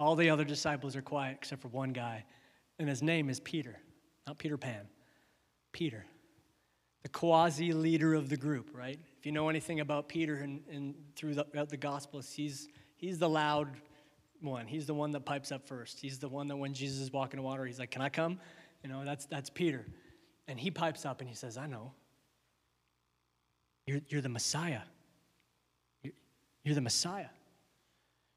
All 0.00 0.16
the 0.16 0.30
other 0.30 0.42
disciples 0.42 0.96
are 0.96 1.02
quiet 1.02 1.36
except 1.40 1.62
for 1.62 1.68
one 1.68 1.92
guy, 1.92 2.24
and 2.80 2.88
his 2.88 3.02
name 3.02 3.30
is 3.30 3.38
Peter, 3.38 3.78
not 4.26 4.38
Peter 4.38 4.58
Pan, 4.58 4.88
Peter 5.70 6.04
the 7.04 7.08
quasi 7.10 7.72
leader 7.72 8.14
of 8.14 8.28
the 8.30 8.36
group, 8.36 8.70
right? 8.74 8.98
If 9.24 9.26
you 9.26 9.32
know 9.32 9.48
anything 9.48 9.80
about 9.80 10.06
Peter 10.06 10.34
and, 10.34 10.60
and 10.70 10.94
throughout 11.16 11.70
the 11.70 11.78
Gospels, 11.78 12.30
he's, 12.30 12.68
he's 12.94 13.18
the 13.18 13.26
loud 13.26 13.70
one. 14.42 14.66
He's 14.66 14.84
the 14.84 14.92
one 14.92 15.12
that 15.12 15.24
pipes 15.24 15.50
up 15.50 15.66
first. 15.66 15.98
He's 15.98 16.18
the 16.18 16.28
one 16.28 16.46
that 16.48 16.56
when 16.58 16.74
Jesus 16.74 17.00
is 17.00 17.10
walking 17.10 17.40
on 17.40 17.44
water, 17.46 17.64
he's 17.64 17.78
like, 17.78 17.90
Can 17.90 18.02
I 18.02 18.10
come? 18.10 18.38
You 18.82 18.90
know, 18.90 19.02
that's, 19.02 19.24
that's 19.24 19.48
Peter. 19.48 19.86
And 20.46 20.60
he 20.60 20.70
pipes 20.70 21.06
up 21.06 21.22
and 21.22 21.28
he 21.30 21.34
says, 21.34 21.56
I 21.56 21.66
know. 21.66 21.92
You're, 23.86 24.02
you're 24.08 24.20
the 24.20 24.28
Messiah. 24.28 24.82
You're, 26.02 26.12
you're 26.62 26.74
the 26.74 26.82
Messiah. 26.82 27.30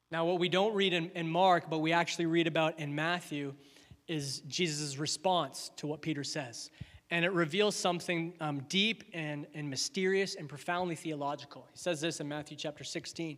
Now, 0.10 0.24
what 0.24 0.40
we 0.40 0.48
don't 0.48 0.74
read 0.74 0.94
in, 0.94 1.12
in 1.16 1.28
Mark, 1.28 1.70
but 1.70 1.80
we 1.80 1.92
actually 1.92 2.28
read 2.28 2.48
about 2.48 2.80
in 2.80 2.96
Matthew, 2.96 3.56
is 4.08 4.40
Jesus' 4.48 4.98
response 4.98 5.70
to 5.76 5.86
what 5.86 6.02
Peter 6.02 6.24
says 6.24 6.72
and 7.10 7.24
it 7.24 7.32
reveals 7.32 7.76
something 7.76 8.34
um, 8.42 8.60
deep 8.68 9.04
and, 9.14 9.48
and 9.54 9.70
mysterious 9.70 10.36
and 10.36 10.50
profoundly 10.50 10.96
theological. 10.96 11.66
He 11.72 11.78
says 11.78 12.02
this 12.02 12.20
in 12.20 12.28
Matthew 12.28 12.58
chapter 12.58 12.84
16. 12.84 13.38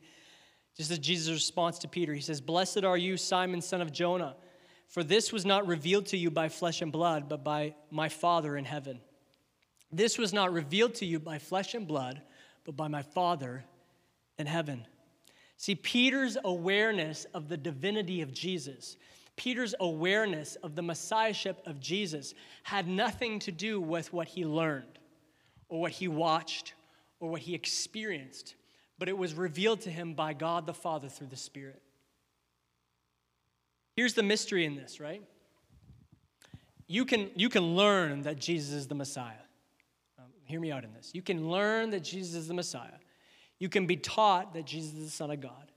Just 0.75 0.91
as 0.91 0.99
Jesus' 0.99 1.33
response 1.33 1.77
to 1.79 1.87
Peter, 1.87 2.13
he 2.13 2.21
says, 2.21 2.41
Blessed 2.41 2.83
are 2.83 2.97
you, 2.97 3.17
Simon, 3.17 3.61
son 3.61 3.81
of 3.81 3.91
Jonah, 3.91 4.35
for 4.87 5.03
this 5.03 5.31
was 5.31 5.45
not 5.45 5.67
revealed 5.67 6.07
to 6.07 6.17
you 6.17 6.31
by 6.31 6.49
flesh 6.49 6.81
and 6.81 6.91
blood, 6.91 7.29
but 7.29 7.43
by 7.43 7.75
my 7.91 8.09
Father 8.09 8.57
in 8.57 8.65
heaven. 8.65 8.99
This 9.91 10.17
was 10.17 10.33
not 10.33 10.53
revealed 10.53 10.95
to 10.95 11.05
you 11.05 11.19
by 11.19 11.37
flesh 11.37 11.73
and 11.73 11.87
blood, 11.87 12.21
but 12.63 12.75
by 12.75 12.87
my 12.87 13.01
Father 13.01 13.65
in 14.37 14.47
heaven. 14.47 14.85
See, 15.57 15.75
Peter's 15.75 16.37
awareness 16.43 17.25
of 17.33 17.49
the 17.49 17.57
divinity 17.57 18.21
of 18.21 18.31
Jesus 18.31 18.97
Peter's 19.39 19.73
awareness 19.79 20.57
of 20.57 20.75
the 20.75 20.81
messiahship 20.81 21.65
of 21.65 21.79
Jesus 21.79 22.33
had 22.63 22.89
nothing 22.89 23.39
to 23.39 23.53
do 23.53 23.79
with 23.79 24.11
what 24.11 24.27
he 24.27 24.45
learned 24.45 24.99
or 25.69 25.79
what 25.79 25.93
he 25.93 26.09
watched 26.09 26.73
or 27.21 27.29
what 27.29 27.39
he 27.39 27.55
experienced, 27.55 28.55
but 28.97 29.07
it 29.07 29.17
was 29.17 29.33
revealed 29.33 29.79
to 29.79 29.89
him 29.89 30.13
by 30.13 30.33
God 30.33 30.65
the 30.65 30.73
Father 30.73 31.07
through 31.07 31.27
the 31.27 31.37
Spirit. 31.37 31.81
Here's 33.95 34.13
the 34.13 34.23
mystery 34.23 34.65
in 34.65 34.75
this, 34.75 34.99
right? 34.99 35.23
You 36.87 37.05
can, 37.05 37.31
you 37.37 37.47
can 37.47 37.77
learn 37.77 38.23
that 38.23 38.39
Jesus 38.39 38.73
is 38.73 38.87
the 38.87 38.95
Messiah. 38.95 39.45
Um, 40.17 40.25
hear 40.43 40.59
me 40.59 40.69
out 40.69 40.83
in 40.83 40.91
this. 40.91 41.11
You 41.13 41.21
can 41.21 41.49
learn 41.49 41.91
that 41.91 42.01
Jesus 42.01 42.35
is 42.35 42.49
the 42.49 42.53
Messiah. 42.53 42.99
You 43.57 43.69
can 43.69 43.87
be 43.87 43.95
taught 43.95 44.53
that 44.53 44.65
Jesus 44.65 44.95
is 44.95 45.05
the 45.05 45.11
Son 45.11 45.31
of 45.31 45.39
God. 45.39 45.71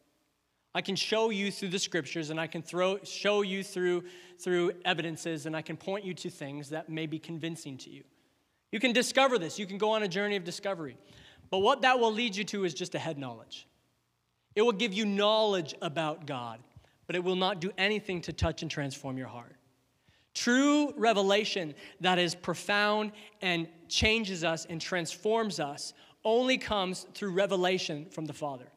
I 0.74 0.80
can 0.80 0.96
show 0.96 1.30
you 1.30 1.50
through 1.50 1.68
the 1.68 1.78
scriptures 1.78 2.30
and 2.30 2.40
I 2.40 2.46
can 2.46 2.62
throw, 2.62 2.98
show 3.04 3.42
you 3.42 3.62
through, 3.62 4.04
through 4.38 4.72
evidences 4.84 5.46
and 5.46 5.54
I 5.54 5.62
can 5.62 5.76
point 5.76 6.04
you 6.04 6.14
to 6.14 6.30
things 6.30 6.70
that 6.70 6.88
may 6.88 7.06
be 7.06 7.18
convincing 7.18 7.76
to 7.78 7.90
you. 7.90 8.04
You 8.70 8.80
can 8.80 8.92
discover 8.92 9.38
this. 9.38 9.58
You 9.58 9.66
can 9.66 9.76
go 9.76 9.90
on 9.90 10.02
a 10.02 10.08
journey 10.08 10.36
of 10.36 10.44
discovery. 10.44 10.96
But 11.50 11.58
what 11.58 11.82
that 11.82 12.00
will 12.00 12.12
lead 12.12 12.34
you 12.34 12.44
to 12.44 12.64
is 12.64 12.72
just 12.72 12.94
a 12.94 12.98
head 12.98 13.18
knowledge. 13.18 13.66
It 14.54 14.62
will 14.62 14.72
give 14.72 14.94
you 14.94 15.04
knowledge 15.04 15.74
about 15.82 16.26
God, 16.26 16.60
but 17.06 17.16
it 17.16 17.22
will 17.22 17.36
not 17.36 17.60
do 17.60 17.70
anything 17.76 18.22
to 18.22 18.32
touch 18.32 18.62
and 18.62 18.70
transform 18.70 19.18
your 19.18 19.28
heart. 19.28 19.56
True 20.34 20.94
revelation 20.96 21.74
that 22.00 22.18
is 22.18 22.34
profound 22.34 23.12
and 23.42 23.68
changes 23.88 24.44
us 24.44 24.64
and 24.64 24.80
transforms 24.80 25.60
us 25.60 25.92
only 26.24 26.56
comes 26.56 27.06
through 27.12 27.32
revelation 27.32 28.06
from 28.06 28.24
the 28.24 28.32
Father. 28.32 28.71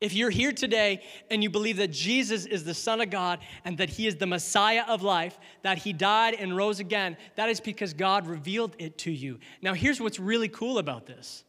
If 0.00 0.12
you're 0.12 0.30
here 0.30 0.52
today 0.52 1.02
and 1.30 1.42
you 1.42 1.48
believe 1.48 1.76
that 1.78 1.90
Jesus 1.90 2.46
is 2.46 2.64
the 2.64 2.74
Son 2.74 3.00
of 3.00 3.10
God 3.10 3.38
and 3.64 3.78
that 3.78 3.90
He 3.90 4.06
is 4.06 4.16
the 4.16 4.26
Messiah 4.26 4.84
of 4.86 5.02
life, 5.02 5.38
that 5.62 5.78
He 5.78 5.92
died 5.92 6.34
and 6.34 6.56
rose 6.56 6.80
again, 6.80 7.16
that 7.36 7.48
is 7.48 7.60
because 7.60 7.94
God 7.94 8.26
revealed 8.26 8.76
it 8.78 8.98
to 8.98 9.10
you. 9.10 9.38
Now, 9.62 9.72
here's 9.72 10.00
what's 10.00 10.18
really 10.18 10.48
cool 10.48 10.78
about 10.78 11.06
this 11.06 11.44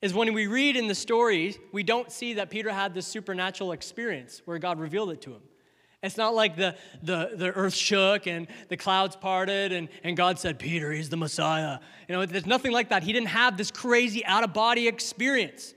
is 0.00 0.12
when 0.12 0.34
we 0.34 0.48
read 0.48 0.76
in 0.76 0.88
the 0.88 0.94
story, 0.96 1.56
we 1.70 1.84
don't 1.84 2.10
see 2.10 2.34
that 2.34 2.50
Peter 2.50 2.70
had 2.72 2.92
this 2.92 3.06
supernatural 3.06 3.70
experience 3.70 4.42
where 4.44 4.58
God 4.58 4.80
revealed 4.80 5.12
it 5.12 5.20
to 5.22 5.30
him. 5.30 5.42
It's 6.02 6.16
not 6.16 6.34
like 6.34 6.56
the, 6.56 6.74
the, 7.04 7.30
the 7.36 7.52
earth 7.52 7.74
shook 7.74 8.26
and 8.26 8.48
the 8.68 8.76
clouds 8.76 9.14
parted 9.14 9.70
and, 9.70 9.88
and 10.02 10.16
God 10.16 10.40
said, 10.40 10.58
Peter, 10.58 10.90
he's 10.90 11.08
the 11.08 11.16
Messiah. 11.16 11.78
You 12.08 12.16
know, 12.16 12.26
there's 12.26 12.46
nothing 12.46 12.72
like 12.72 12.88
that. 12.88 13.04
He 13.04 13.12
didn't 13.12 13.28
have 13.28 13.56
this 13.56 13.70
crazy 13.70 14.24
out 14.26 14.42
of 14.42 14.52
body 14.52 14.88
experience. 14.88 15.74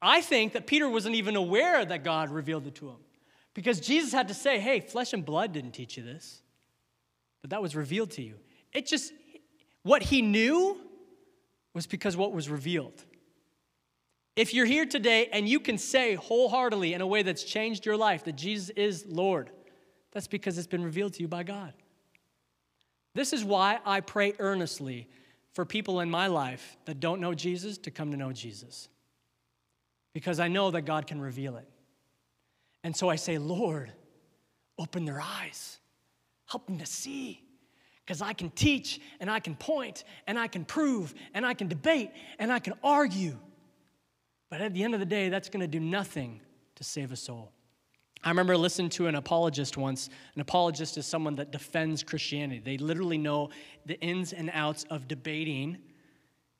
I 0.00 0.20
think 0.20 0.52
that 0.52 0.66
Peter 0.66 0.88
wasn't 0.88 1.16
even 1.16 1.36
aware 1.36 1.84
that 1.84 2.04
God 2.04 2.30
revealed 2.30 2.66
it 2.66 2.76
to 2.76 2.88
him 2.88 2.98
because 3.54 3.80
Jesus 3.80 4.12
had 4.12 4.28
to 4.28 4.34
say, 4.34 4.58
hey, 4.60 4.80
flesh 4.80 5.12
and 5.12 5.24
blood 5.24 5.52
didn't 5.52 5.72
teach 5.72 5.96
you 5.96 6.02
this, 6.02 6.40
but 7.40 7.50
that 7.50 7.60
was 7.60 7.74
revealed 7.74 8.12
to 8.12 8.22
you. 8.22 8.36
It 8.72 8.86
just, 8.86 9.12
what 9.82 10.02
he 10.02 10.22
knew 10.22 10.78
was 11.74 11.86
because 11.86 12.16
what 12.16 12.32
was 12.32 12.48
revealed. 12.48 13.04
If 14.36 14.54
you're 14.54 14.66
here 14.66 14.86
today 14.86 15.28
and 15.32 15.48
you 15.48 15.58
can 15.58 15.78
say 15.78 16.14
wholeheartedly 16.14 16.94
in 16.94 17.00
a 17.00 17.06
way 17.06 17.22
that's 17.22 17.42
changed 17.42 17.84
your 17.84 17.96
life 17.96 18.24
that 18.24 18.36
Jesus 18.36 18.70
is 18.70 19.04
Lord, 19.08 19.50
that's 20.12 20.28
because 20.28 20.58
it's 20.58 20.68
been 20.68 20.84
revealed 20.84 21.14
to 21.14 21.22
you 21.22 21.28
by 21.28 21.42
God. 21.42 21.72
This 23.14 23.32
is 23.32 23.44
why 23.44 23.80
I 23.84 24.00
pray 24.00 24.34
earnestly 24.38 25.08
for 25.52 25.64
people 25.64 25.98
in 25.98 26.08
my 26.08 26.28
life 26.28 26.76
that 26.84 27.00
don't 27.00 27.20
know 27.20 27.34
Jesus 27.34 27.78
to 27.78 27.90
come 27.90 28.12
to 28.12 28.16
know 28.16 28.32
Jesus. 28.32 28.88
Because 30.12 30.40
I 30.40 30.48
know 30.48 30.70
that 30.70 30.82
God 30.82 31.06
can 31.06 31.20
reveal 31.20 31.56
it. 31.56 31.68
And 32.84 32.96
so 32.96 33.08
I 33.08 33.16
say, 33.16 33.38
Lord, 33.38 33.92
open 34.78 35.04
their 35.04 35.20
eyes, 35.20 35.78
help 36.46 36.66
them 36.66 36.78
to 36.78 36.86
see. 36.86 37.42
Because 38.04 38.22
I 38.22 38.32
can 38.32 38.48
teach 38.50 39.00
and 39.20 39.30
I 39.30 39.38
can 39.38 39.54
point 39.54 40.04
and 40.26 40.38
I 40.38 40.46
can 40.46 40.64
prove 40.64 41.12
and 41.34 41.44
I 41.44 41.52
can 41.52 41.68
debate 41.68 42.10
and 42.38 42.50
I 42.50 42.58
can 42.58 42.72
argue. 42.82 43.36
But 44.50 44.62
at 44.62 44.72
the 44.72 44.82
end 44.82 44.94
of 44.94 45.00
the 45.00 45.06
day, 45.06 45.28
that's 45.28 45.50
going 45.50 45.60
to 45.60 45.66
do 45.66 45.80
nothing 45.80 46.40
to 46.76 46.84
save 46.84 47.12
a 47.12 47.16
soul. 47.16 47.52
I 48.24 48.30
remember 48.30 48.56
listening 48.56 48.88
to 48.90 49.06
an 49.06 49.14
apologist 49.14 49.76
once. 49.76 50.08
An 50.34 50.40
apologist 50.40 50.96
is 50.96 51.06
someone 51.06 51.36
that 51.36 51.52
defends 51.52 52.02
Christianity. 52.02 52.60
They 52.64 52.78
literally 52.78 53.18
know 53.18 53.50
the 53.86 54.00
ins 54.00 54.32
and 54.32 54.50
outs 54.54 54.84
of 54.90 55.06
debating 55.06 55.78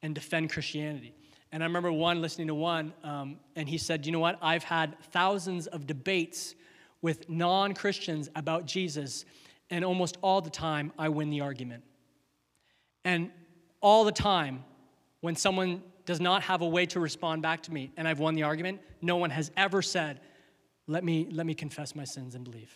and 0.02 0.14
defend 0.14 0.50
Christianity. 0.52 1.14
And 1.50 1.62
I 1.62 1.66
remember 1.66 1.90
one 1.90 2.20
listening 2.20 2.48
to 2.48 2.54
one, 2.54 2.92
um, 3.02 3.38
and 3.56 3.68
he 3.68 3.78
said, 3.78 4.04
You 4.04 4.12
know 4.12 4.18
what? 4.18 4.38
I've 4.42 4.64
had 4.64 4.98
thousands 5.12 5.66
of 5.66 5.86
debates 5.86 6.54
with 7.00 7.28
non 7.28 7.74
Christians 7.74 8.28
about 8.34 8.66
Jesus, 8.66 9.24
and 9.70 9.84
almost 9.84 10.18
all 10.22 10.40
the 10.40 10.50
time 10.50 10.92
I 10.98 11.08
win 11.08 11.30
the 11.30 11.40
argument. 11.40 11.84
And 13.04 13.30
all 13.80 14.04
the 14.04 14.12
time, 14.12 14.64
when 15.20 15.36
someone 15.36 15.82
does 16.04 16.20
not 16.20 16.42
have 16.42 16.62
a 16.62 16.66
way 16.66 16.86
to 16.86 17.00
respond 17.00 17.42
back 17.42 17.62
to 17.62 17.72
me 17.72 17.92
and 17.96 18.08
I've 18.08 18.18
won 18.18 18.34
the 18.34 18.42
argument, 18.42 18.80
no 19.02 19.16
one 19.16 19.30
has 19.30 19.50
ever 19.56 19.82
said, 19.82 20.20
let 20.86 21.04
me, 21.04 21.28
let 21.30 21.46
me 21.46 21.54
confess 21.54 21.94
my 21.94 22.04
sins 22.04 22.34
and 22.34 22.44
believe. 22.44 22.72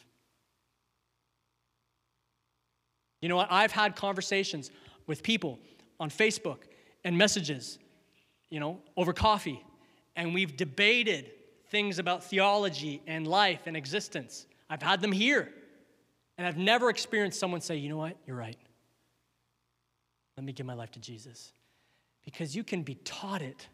You 3.22 3.28
know 3.28 3.36
what? 3.36 3.48
I've 3.50 3.72
had 3.72 3.96
conversations 3.96 4.70
with 5.06 5.22
people 5.22 5.58
on 5.98 6.10
Facebook 6.10 6.58
and 7.04 7.16
messages, 7.16 7.78
you 8.52 8.60
know, 8.60 8.78
over 8.98 9.14
coffee, 9.14 9.64
and 10.14 10.34
we've 10.34 10.58
debated 10.58 11.30
things 11.68 11.98
about 11.98 12.22
theology 12.22 13.00
and 13.06 13.26
life 13.26 13.60
and 13.64 13.78
existence. 13.78 14.46
I've 14.68 14.82
had 14.82 15.00
them 15.00 15.10
here, 15.10 15.48
and 16.36 16.46
I've 16.46 16.58
never 16.58 16.90
experienced 16.90 17.40
someone 17.40 17.62
say, 17.62 17.76
you 17.76 17.88
know 17.88 17.96
what? 17.96 18.14
You're 18.26 18.36
right. 18.36 18.58
Let 20.36 20.44
me 20.44 20.52
give 20.52 20.66
my 20.66 20.74
life 20.74 20.90
to 20.90 21.00
Jesus. 21.00 21.54
Because 22.26 22.54
you 22.54 22.62
can 22.62 22.82
be 22.82 22.96
taught 22.96 23.40
it, 23.40 23.66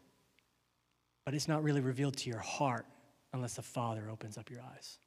but 1.25 1.33
it's 1.33 1.49
not 1.49 1.61
really 1.61 1.81
revealed 1.81 2.15
to 2.15 2.29
your 2.29 2.39
heart 2.39 2.85
unless 3.33 3.55
the 3.55 3.61
Father 3.61 4.09
opens 4.09 4.37
up 4.37 4.49
your 4.49 4.61
eyes. 4.61 4.97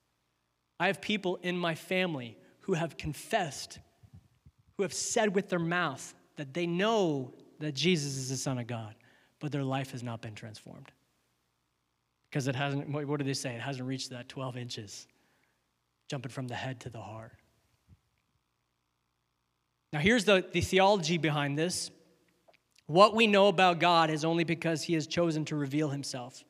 I 0.79 0.89
have 0.89 1.01
people 1.01 1.39
in 1.43 1.57
my 1.57 1.75
family 1.75 2.37
who 2.61 2.75
have 2.75 2.99
confessed, 2.99 3.79
who 4.77 4.83
have 4.83 4.93
said 4.93 5.35
with 5.35 5.49
their 5.49 5.59
mouth 5.59 6.13
that 6.37 6.53
they 6.53 6.67
know 6.67 7.33
that 7.59 7.73
Jesus 7.73 8.19
is 8.19 8.29
the 8.29 8.37
Son 8.37 8.59
of 8.59 8.67
God, 8.67 8.95
but 9.43 9.51
their 9.51 9.65
life 9.65 9.91
has 9.91 10.05
not 10.05 10.23
been 10.23 10.37
transformed. 10.37 10.93
Because 12.31 12.47
it 12.47 12.55
hasn't, 12.55 12.89
what 12.89 13.19
do 13.19 13.25
they 13.25 13.35
say? 13.35 13.53
It 13.55 13.61
hasn't 13.61 13.87
reached 13.87 14.11
that 14.11 14.29
12 14.29 14.57
inches, 14.57 15.09
jumping 16.09 16.31
from 16.31 16.47
the 16.47 16.55
head 16.55 16.79
to 16.81 16.91
the 16.91 17.01
heart. 17.01 17.33
Now, 19.93 19.99
here's 19.99 20.25
the, 20.25 20.47
the 20.53 20.61
theology 20.61 21.19
behind 21.19 21.59
this 21.59 21.91
what 22.87 23.15
we 23.15 23.27
know 23.27 23.49
about 23.49 23.81
God 23.81 24.11
is 24.11 24.25
only 24.25 24.45
because 24.45 24.83
he 24.83 24.95
has 24.95 25.07
chosen 25.07 25.45
to 25.47 25.57
reveal 25.57 25.89
himself. 25.89 26.45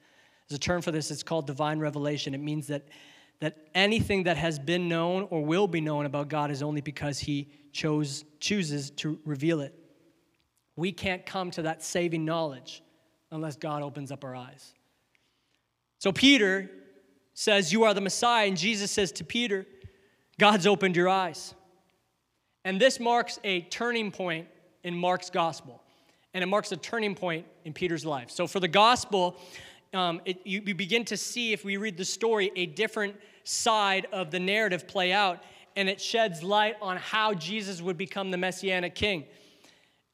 There's 0.49 0.57
a 0.57 0.61
term 0.61 0.83
for 0.83 0.91
this, 0.91 1.11
it's 1.11 1.23
called 1.23 1.47
divine 1.47 1.79
revelation. 1.79 2.35
It 2.35 2.41
means 2.41 2.67
that, 2.67 2.89
that 3.41 3.57
anything 3.75 4.25
that 4.25 4.37
has 4.37 4.59
been 4.59 4.89
known 4.89 5.29
or 5.31 5.43
will 5.45 5.67
be 5.67 5.81
known 5.81 6.05
about 6.05 6.29
God 6.29 6.51
is 6.51 6.63
only 6.63 6.81
because 6.83 7.21
he 7.21 7.49
chose, 7.73 8.25
chooses 8.39 8.91
to 8.91 9.19
reveal 9.25 9.61
it. 9.61 9.82
We 10.77 10.93
can't 10.93 11.25
come 11.27 11.51
to 11.53 11.63
that 11.63 11.83
saving 11.83 12.25
knowledge 12.25 12.83
unless 13.31 13.57
God 13.57 13.83
opens 13.83 14.11
up 14.11 14.25
our 14.25 14.35
eyes. 14.35 14.73
So 15.99 16.13
Peter 16.13 16.71
says, 17.35 17.73
You 17.73 17.85
are 17.85 17.95
the 17.95 18.01
Messiah, 18.01 18.47
and 18.47 18.57
Jesus 18.57 18.91
says 18.91 19.13
to 19.13 19.25
Peter, 19.25 19.67
God's 20.39 20.67
opened 20.67 20.97
your 20.97 21.09
eyes. 21.09 21.55
And 22.65 22.81
this 22.81 22.99
marks 22.99 23.39
a 23.45 23.63
turning 23.63 24.11
point 24.11 24.49
in 24.85 24.97
Mark's 24.97 25.31
gospel 25.31 25.83
and 26.35 26.43
it 26.43 26.47
marks 26.47 26.73
a 26.73 26.77
turning 26.77 27.15
point 27.15 27.47
in 27.65 27.73
Peter's 27.73 28.07
life. 28.07 28.31
So, 28.31 28.47
for 28.47 28.61
the 28.61 28.69
gospel, 28.69 29.37
um, 29.93 30.21
it, 30.25 30.41
you, 30.45 30.63
you 30.65 30.75
begin 30.75 31.05
to 31.07 31.17
see, 31.17 31.53
if 31.53 31.65
we 31.65 31.77
read 31.77 31.97
the 31.97 32.05
story, 32.05 32.51
a 32.57 32.67
different 32.67 33.17
side 33.45 34.07
of 34.13 34.31
the 34.31 34.41
narrative 34.41 34.89
play 34.89 35.13
out, 35.13 35.43
and 35.77 35.89
it 35.89 36.01
sheds 36.01 36.43
light 36.43 36.77
on 36.81 36.97
how 36.97 37.35
Jesus 37.35 37.83
would 37.83 37.99
become 37.99 38.31
the 38.31 38.37
messianic 38.37 38.95
king. 38.95 39.25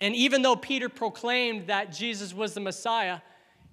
And 0.01 0.15
even 0.15 0.43
though 0.43 0.57
Peter 0.57 0.89
proclaimed 0.89 1.67
that 1.67 1.93
Jesus 1.93 2.33
was 2.33 2.55
the 2.55 2.61
Messiah, 2.61 3.19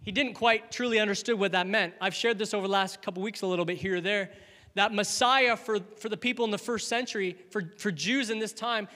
he 0.03 0.11
didn't 0.11 0.33
quite 0.33 0.71
truly 0.71 0.99
understood 0.99 1.39
what 1.39 1.51
that 1.51 1.67
meant. 1.67 1.93
I've 2.01 2.15
shared 2.15 2.37
this 2.37 2.53
over 2.53 2.67
the 2.67 2.73
last 2.73 3.01
couple 3.01 3.21
weeks 3.23 3.41
a 3.41 3.47
little 3.47 3.65
bit 3.65 3.77
here 3.77 3.97
or 3.97 4.01
there. 4.01 4.31
That 4.75 4.93
Messiah 4.93 5.55
for, 5.55 5.79
for 5.97 6.09
the 6.09 6.17
people 6.17 6.45
in 6.45 6.51
the 6.51 6.57
first 6.57 6.87
century, 6.87 7.37
for, 7.49 7.71
for 7.77 7.91
Jews 7.91 8.29
in 8.29 8.39
this 8.39 8.53
time, 8.53 8.87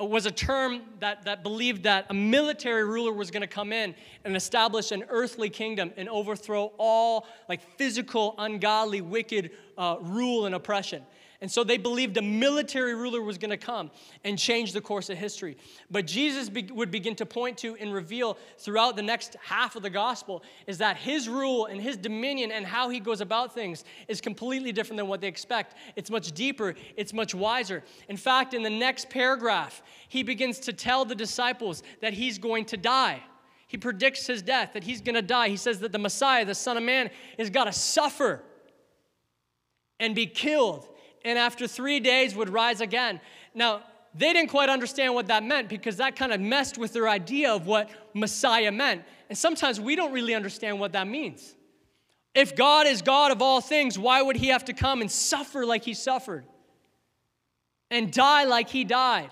was 0.00 0.26
a 0.26 0.30
term 0.30 0.82
that, 1.00 1.24
that 1.24 1.42
believed 1.42 1.82
that 1.82 2.06
a 2.08 2.14
military 2.14 2.84
ruler 2.84 3.12
was 3.12 3.30
going 3.30 3.40
to 3.40 3.48
come 3.48 3.72
in 3.72 3.94
and 4.24 4.36
establish 4.36 4.92
an 4.92 5.04
earthly 5.08 5.50
kingdom 5.50 5.92
and 5.96 6.08
overthrow 6.08 6.72
all 6.78 7.26
like 7.48 7.60
physical, 7.76 8.34
ungodly, 8.38 9.00
wicked 9.00 9.50
uh, 9.76 9.96
rule 10.00 10.46
and 10.46 10.54
oppression. 10.54 11.02
And 11.40 11.48
so 11.50 11.62
they 11.62 11.76
believed 11.76 12.16
a 12.16 12.22
military 12.22 12.96
ruler 12.96 13.22
was 13.22 13.38
going 13.38 13.50
to 13.50 13.56
come 13.56 13.92
and 14.24 14.36
change 14.36 14.72
the 14.72 14.80
course 14.80 15.08
of 15.08 15.16
history. 15.16 15.56
But 15.88 16.04
Jesus 16.04 16.48
be- 16.48 16.68
would 16.72 16.90
begin 16.90 17.14
to 17.16 17.26
point 17.26 17.58
to 17.58 17.76
and 17.76 17.94
reveal 17.94 18.36
throughout 18.58 18.96
the 18.96 19.02
next 19.02 19.36
half 19.44 19.76
of 19.76 19.82
the 19.82 19.90
gospel 19.90 20.42
is 20.66 20.78
that 20.78 20.96
his 20.96 21.28
rule 21.28 21.66
and 21.66 21.80
his 21.80 21.96
dominion 21.96 22.50
and 22.50 22.66
how 22.66 22.88
he 22.88 22.98
goes 22.98 23.20
about 23.20 23.54
things 23.54 23.84
is 24.08 24.20
completely 24.20 24.72
different 24.72 24.98
than 24.98 25.06
what 25.06 25.20
they 25.20 25.28
expect. 25.28 25.76
It's 25.94 26.10
much 26.10 26.32
deeper, 26.32 26.74
it's 26.96 27.12
much 27.12 27.36
wiser. 27.36 27.84
In 28.08 28.16
fact, 28.16 28.52
in 28.52 28.64
the 28.64 28.70
next 28.70 29.08
paragraph, 29.08 29.80
he 30.08 30.24
begins 30.24 30.58
to 30.60 30.72
tell 30.72 31.04
the 31.04 31.14
disciples 31.14 31.84
that 32.00 32.14
he's 32.14 32.38
going 32.38 32.64
to 32.66 32.76
die. 32.76 33.22
He 33.68 33.76
predicts 33.76 34.26
his 34.26 34.42
death, 34.42 34.72
that 34.72 34.82
he's 34.82 35.00
going 35.00 35.14
to 35.14 35.22
die. 35.22 35.50
He 35.50 35.56
says 35.56 35.78
that 35.80 35.92
the 35.92 35.98
Messiah, 35.98 36.44
the 36.44 36.54
Son 36.54 36.76
of 36.76 36.82
Man, 36.82 37.10
is 37.36 37.48
got 37.48 37.64
to 37.64 37.72
suffer 37.72 38.42
and 40.00 40.16
be 40.16 40.26
killed 40.26 40.88
and 41.28 41.38
after 41.38 41.66
three 41.66 42.00
days 42.00 42.34
would 42.34 42.48
rise 42.48 42.80
again. 42.80 43.20
Now, 43.54 43.82
they 44.14 44.32
didn't 44.32 44.50
quite 44.50 44.68
understand 44.68 45.14
what 45.14 45.26
that 45.26 45.44
meant 45.44 45.68
because 45.68 45.98
that 45.98 46.16
kind 46.16 46.32
of 46.32 46.40
messed 46.40 46.78
with 46.78 46.92
their 46.92 47.08
idea 47.08 47.52
of 47.52 47.66
what 47.66 47.90
Messiah 48.14 48.72
meant. 48.72 49.02
And 49.28 49.36
sometimes 49.36 49.80
we 49.80 49.94
don't 49.94 50.12
really 50.12 50.34
understand 50.34 50.80
what 50.80 50.92
that 50.92 51.06
means. 51.06 51.54
If 52.34 52.56
God 52.56 52.86
is 52.86 53.02
God 53.02 53.30
of 53.32 53.42
all 53.42 53.60
things, 53.60 53.98
why 53.98 54.22
would 54.22 54.36
he 54.36 54.48
have 54.48 54.64
to 54.66 54.72
come 54.72 55.00
and 55.00 55.10
suffer 55.10 55.66
like 55.66 55.84
he 55.84 55.94
suffered 55.94 56.44
and 57.90 58.12
die 58.12 58.44
like 58.44 58.70
he 58.70 58.84
died? 58.84 59.30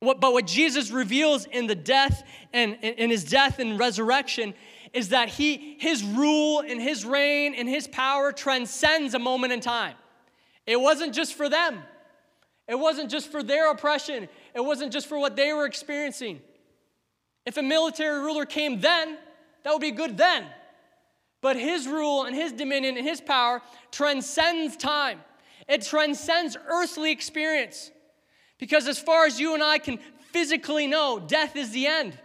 But 0.00 0.32
what 0.32 0.46
Jesus 0.46 0.90
reveals 0.90 1.46
in 1.46 1.66
the 1.66 1.74
death 1.74 2.22
and 2.52 2.76
in 2.82 3.10
his 3.10 3.24
death 3.24 3.58
and 3.58 3.78
resurrection 3.78 4.54
is 4.92 5.10
that 5.10 5.28
he, 5.28 5.76
his 5.78 6.02
rule 6.02 6.60
and 6.60 6.80
his 6.80 7.04
reign 7.04 7.54
and 7.54 7.68
his 7.68 7.86
power 7.86 8.32
transcends 8.32 9.14
a 9.14 9.18
moment 9.18 9.52
in 9.52 9.60
time. 9.60 9.94
It 10.70 10.80
wasn't 10.80 11.12
just 11.16 11.34
for 11.34 11.48
them, 11.48 11.82
it 12.68 12.76
wasn't 12.76 13.10
just 13.10 13.28
for 13.28 13.42
their 13.42 13.72
oppression, 13.72 14.28
it 14.54 14.60
wasn't 14.60 14.92
just 14.92 15.08
for 15.08 15.18
what 15.18 15.34
they 15.34 15.52
were 15.52 15.66
experiencing. 15.66 16.40
If 17.44 17.56
a 17.56 17.62
military 17.62 18.20
ruler 18.20 18.46
came 18.46 18.80
then, 18.80 19.18
that 19.64 19.72
would 19.72 19.80
be 19.80 19.90
good 19.90 20.16
then. 20.16 20.46
But 21.40 21.56
his 21.56 21.88
rule 21.88 22.22
and 22.22 22.36
his 22.36 22.52
dominion 22.52 22.96
and 22.96 23.04
his 23.04 23.20
power 23.20 23.62
transcends 23.90 24.76
time. 24.76 25.18
It 25.66 25.82
transcends 25.82 26.56
earthly 26.68 27.10
experience. 27.10 27.90
Because 28.56 28.86
as 28.86 29.00
far 29.00 29.26
as 29.26 29.40
you 29.40 29.54
and 29.54 29.64
I 29.64 29.78
can 29.78 29.98
physically 30.30 30.86
know, 30.86 31.18
death 31.18 31.56
is 31.56 31.72
the 31.72 31.88
end. 31.88 32.16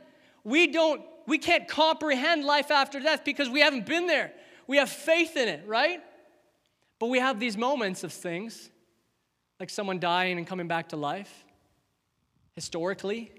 We 0.43 0.67
don't 0.67 1.01
we 1.25 1.39
can't 1.39 1.67
comprehend 1.67 2.45
life 2.45 2.69
after 2.69 2.99
death 2.99 3.25
because 3.25 3.49
we 3.49 3.61
haven't 3.61 3.87
been 3.87 4.05
there. 4.05 4.33
We 4.67 4.77
have 4.77 4.91
faith 4.91 5.35
in 5.35 5.47
it, 5.47 5.63
right? 5.65 6.03
But 6.99 7.07
we 7.07 7.19
have 7.19 7.39
these 7.39 7.57
moments 7.57 8.03
of 8.03 8.13
things, 8.13 8.69
like 9.59 9.69
someone 9.69 9.99
dying 9.99 10.37
and 10.37 10.47
coming 10.47 10.67
back 10.67 10.89
to 10.89 10.95
life, 10.95 11.45
historically. 12.55 13.31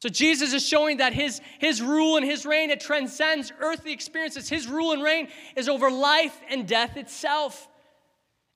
So 0.00 0.08
Jesus 0.08 0.52
is 0.52 0.66
showing 0.66 0.98
that 0.98 1.12
his, 1.12 1.40
his 1.58 1.82
rule 1.82 2.16
and 2.16 2.24
his 2.24 2.46
reign, 2.46 2.70
it 2.70 2.80
transcends 2.80 3.52
earthly 3.60 3.92
experiences. 3.92 4.48
His 4.48 4.68
rule 4.68 4.92
and 4.92 5.02
reign 5.02 5.28
is 5.56 5.68
over 5.68 5.90
life 5.90 6.40
and 6.48 6.68
death 6.68 6.96
itself. 6.96 7.68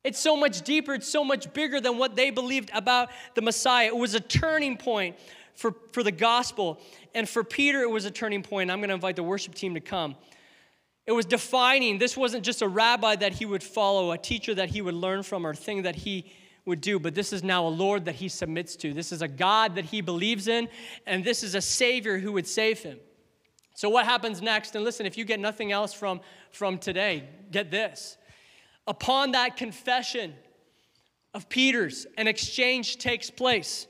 It's 0.05 0.19
so 0.19 0.37
much 0.37 0.63
deeper, 0.63 0.95
it's 0.95 1.09
so 1.09 1.25
much 1.25 1.53
bigger 1.53 1.81
than 1.81 1.99
what 1.99 2.17
they 2.17 2.31
believed 2.31 2.71
about 2.73 3.11
the 3.35 3.43
Messiah. 3.43 3.87
It 3.89 3.97
was 3.97 4.15
a 4.15 4.21
turning 4.21 4.77
point 4.77 5.17
for, 5.55 5.75
for 5.93 6.03
the 6.03 6.13
gospel. 6.13 6.81
And 7.15 7.29
for 7.29 7.45
Peter, 7.45 7.83
it 7.83 7.91
was 7.91 8.05
a 8.05 8.11
turning 8.11 8.43
point. 8.43 8.71
I'm 8.71 8.79
going 8.79 8.89
to 8.89 8.95
invite 8.95 9.17
the 9.17 9.23
worship 9.23 9.55
team 9.55 9.75
to 9.75 9.81
come. 9.81 10.17
It 11.07 11.13
was 11.13 11.27
defining. 11.27 11.99
This 11.99 12.17
wasn't 12.17 12.45
just 12.45 12.63
a 12.63 12.69
rabbi 12.69 13.17
that 13.17 13.33
he 13.35 13.45
would 13.45 13.63
follow, 13.63 14.13
a 14.13 14.19
teacher 14.19 14.55
that 14.55 14.71
he 14.71 14.81
would 14.81 14.95
learn 14.95 15.23
from, 15.23 15.47
or 15.47 15.55
thing 15.55 15.83
that 15.83 15.97
he 15.97 16.33
would 16.65 16.81
do, 16.81 16.99
but 16.99 17.15
this 17.15 17.33
is 17.33 17.43
now 17.43 17.67
a 17.67 17.69
Lord 17.69 18.05
that 18.05 18.15
he 18.17 18.29
submits 18.29 18.77
to. 18.77 18.95
This 18.95 19.11
is 19.11 19.21
a 19.21 19.29
God 19.29 19.75
that 19.75 19.87
he 19.87 20.01
believes 20.01 20.47
in, 20.47 20.69
and 21.07 21.25
this 21.25 21.43
is 21.43 21.55
a 21.55 21.61
Savior 21.61 22.19
who 22.19 22.33
would 22.33 22.47
save 22.47 22.81
him. 22.81 22.99
So, 23.75 23.89
what 23.89 24.05
happens 24.05 24.41
next? 24.41 24.77
And 24.77 24.85
listen, 24.85 25.07
if 25.07 25.19
you 25.19 25.25
get 25.25 25.41
nothing 25.41 25.73
else 25.73 25.93
from, 25.93 26.21
from 26.51 26.79
today, 26.79 27.25
get 27.51 27.71
this. 27.71 28.17
Upon 28.87 29.33
that 29.33 29.57
confession 29.57 30.35
of 31.35 31.49
Peter's, 31.49 32.07
an 32.17 32.29
exchange 32.29 32.99
takes 32.99 33.31
place. 33.31 33.87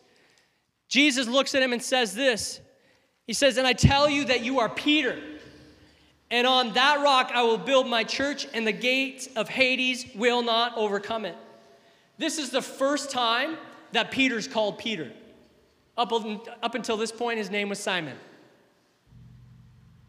Jesus 0.88 1.26
looks 1.26 1.54
at 1.54 1.62
him 1.62 1.72
and 1.72 1.82
says 1.82 2.14
this 2.14 2.60
He 3.26 3.32
says, 3.34 3.58
And 3.58 3.66
I 3.66 3.74
tell 3.74 4.08
you 4.08 4.24
that 4.26 4.42
you 4.42 4.60
are 4.60 4.68
Peter. 4.68 5.20
And 6.32 6.46
on 6.46 6.72
that 6.72 7.02
rock 7.02 7.30
I 7.34 7.42
will 7.42 7.58
build 7.58 7.86
my 7.86 8.02
church, 8.02 8.48
and 8.54 8.66
the 8.66 8.72
gates 8.72 9.28
of 9.36 9.50
Hades 9.50 10.06
will 10.16 10.42
not 10.42 10.76
overcome 10.76 11.26
it. 11.26 11.36
This 12.16 12.38
is 12.38 12.50
the 12.50 12.62
first 12.62 13.10
time 13.10 13.58
that 13.92 14.10
Peter's 14.10 14.48
called 14.48 14.78
Peter. 14.78 15.12
Up, 15.96 16.10
up 16.62 16.74
until 16.74 16.96
this 16.96 17.12
point, 17.12 17.36
his 17.36 17.50
name 17.50 17.68
was 17.68 17.78
Simon. 17.78 18.16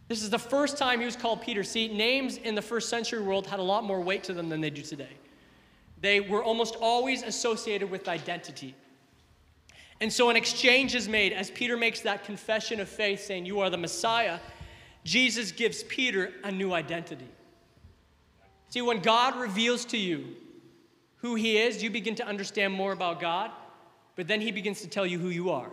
This 0.07 0.23
is 0.23 0.29
the 0.29 0.39
first 0.39 0.77
time 0.77 0.99
he 0.99 1.05
was 1.05 1.17
called 1.17 1.41
Peter. 1.41 1.62
See, 1.62 1.89
names 1.89 2.38
in 2.38 2.55
the 2.55 2.62
first 2.62 2.88
century 2.88 3.21
world 3.21 3.45
had 3.45 3.59
a 3.59 3.63
lot 3.63 3.83
more 3.83 3.99
weight 3.99 4.23
to 4.25 4.33
them 4.33 4.47
than 4.47 4.62
they 4.62 4.69
do 4.69 4.81
today. 4.81 5.17
They 5.99 6.21
were 6.21 6.43
almost 6.43 6.77
always 6.79 7.23
associated 7.23 7.91
with 7.91 8.07
identity. 8.07 8.75
And 9.99 10.12
so 10.12 10.29
an 10.29 10.38
exchange 10.38 10.95
is 10.95 11.09
made 11.09 11.33
as 11.33 11.51
Peter 11.51 11.75
makes 11.75 11.99
that 12.01 12.23
confession 12.23 12.79
of 12.79 12.88
faith 12.88 13.23
saying, 13.23 13.45
You 13.45 13.59
are 13.59 13.69
the 13.69 13.77
Messiah. 13.77 14.39
Jesus 15.04 15.52
gives 15.52 15.84
Peter 15.84 16.32
a 16.44 16.52
new 16.52 16.74
identity. 16.74 17.28
See, 18.70 18.82
when 18.82 19.00
God 19.00 19.36
reveals 19.36 19.86
to 19.86 19.98
you 19.98 20.36
who 21.18 21.36
He 21.36 21.58
is, 21.58 21.84
you 21.84 21.89
begin 21.89 22.16
to 22.16 22.26
understand 22.26 22.74
more 22.74 22.92
about 22.92 23.20
God, 23.20 23.52
but 24.16 24.28
then 24.28 24.42
He 24.42 24.52
begins 24.52 24.82
to 24.82 24.88
tell 24.88 25.06
you 25.06 25.20
who 25.20 25.30
you 25.30 25.50
are. 25.50 25.72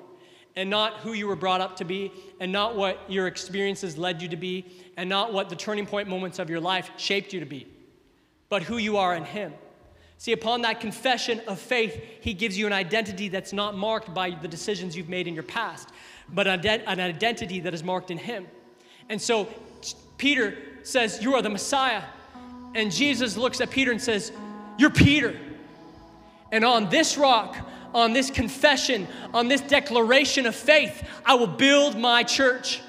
And 0.56 0.68
not 0.68 0.94
who 0.94 1.12
you 1.12 1.28
were 1.28 1.36
brought 1.36 1.60
up 1.60 1.76
to 1.76 1.84
be, 1.84 2.12
and 2.40 2.50
not 2.50 2.74
what 2.74 2.98
your 3.08 3.28
experiences 3.28 3.96
led 3.96 4.20
you 4.20 4.28
to 4.28 4.36
be, 4.36 4.66
and 4.96 5.08
not 5.08 5.32
what 5.32 5.48
the 5.48 5.54
turning 5.54 5.86
point 5.86 6.08
moments 6.08 6.40
of 6.40 6.50
your 6.50 6.58
life 6.58 6.90
shaped 6.96 7.32
you 7.32 7.38
to 7.38 7.46
be, 7.46 7.68
but 8.48 8.64
who 8.64 8.76
you 8.76 8.96
are 8.96 9.14
in 9.14 9.24
Him. 9.24 9.54
See, 10.18 10.32
upon 10.32 10.62
that 10.62 10.80
confession 10.80 11.40
of 11.46 11.60
faith, 11.60 12.02
He 12.20 12.34
gives 12.34 12.58
you 12.58 12.66
an 12.66 12.72
identity 12.72 13.28
that's 13.28 13.52
not 13.52 13.76
marked 13.76 14.12
by 14.12 14.30
the 14.30 14.48
decisions 14.48 14.96
you've 14.96 15.08
made 15.08 15.28
in 15.28 15.34
your 15.34 15.44
past, 15.44 15.90
but 16.28 16.48
an 16.48 17.00
identity 17.00 17.60
that 17.60 17.72
is 17.72 17.84
marked 17.84 18.10
in 18.10 18.18
Him. 18.18 18.48
And 19.10 19.20
so 19.20 19.48
Peter 20.16 20.56
says, 20.84 21.20
You 21.20 21.34
are 21.34 21.42
the 21.42 21.50
Messiah. 21.50 22.02
And 22.74 22.90
Jesus 22.90 23.36
looks 23.36 23.60
at 23.60 23.68
Peter 23.70 23.90
and 23.90 24.00
says, 24.00 24.32
You're 24.78 24.90
Peter. 24.90 25.38
And 26.52 26.64
on 26.64 26.88
this 26.88 27.18
rock, 27.18 27.56
on 27.92 28.12
this 28.12 28.30
confession, 28.30 29.08
on 29.34 29.48
this 29.48 29.60
declaration 29.60 30.46
of 30.46 30.54
faith, 30.54 31.06
I 31.26 31.34
will 31.34 31.48
build 31.48 31.98
my 31.98 32.22
church. 32.22 32.80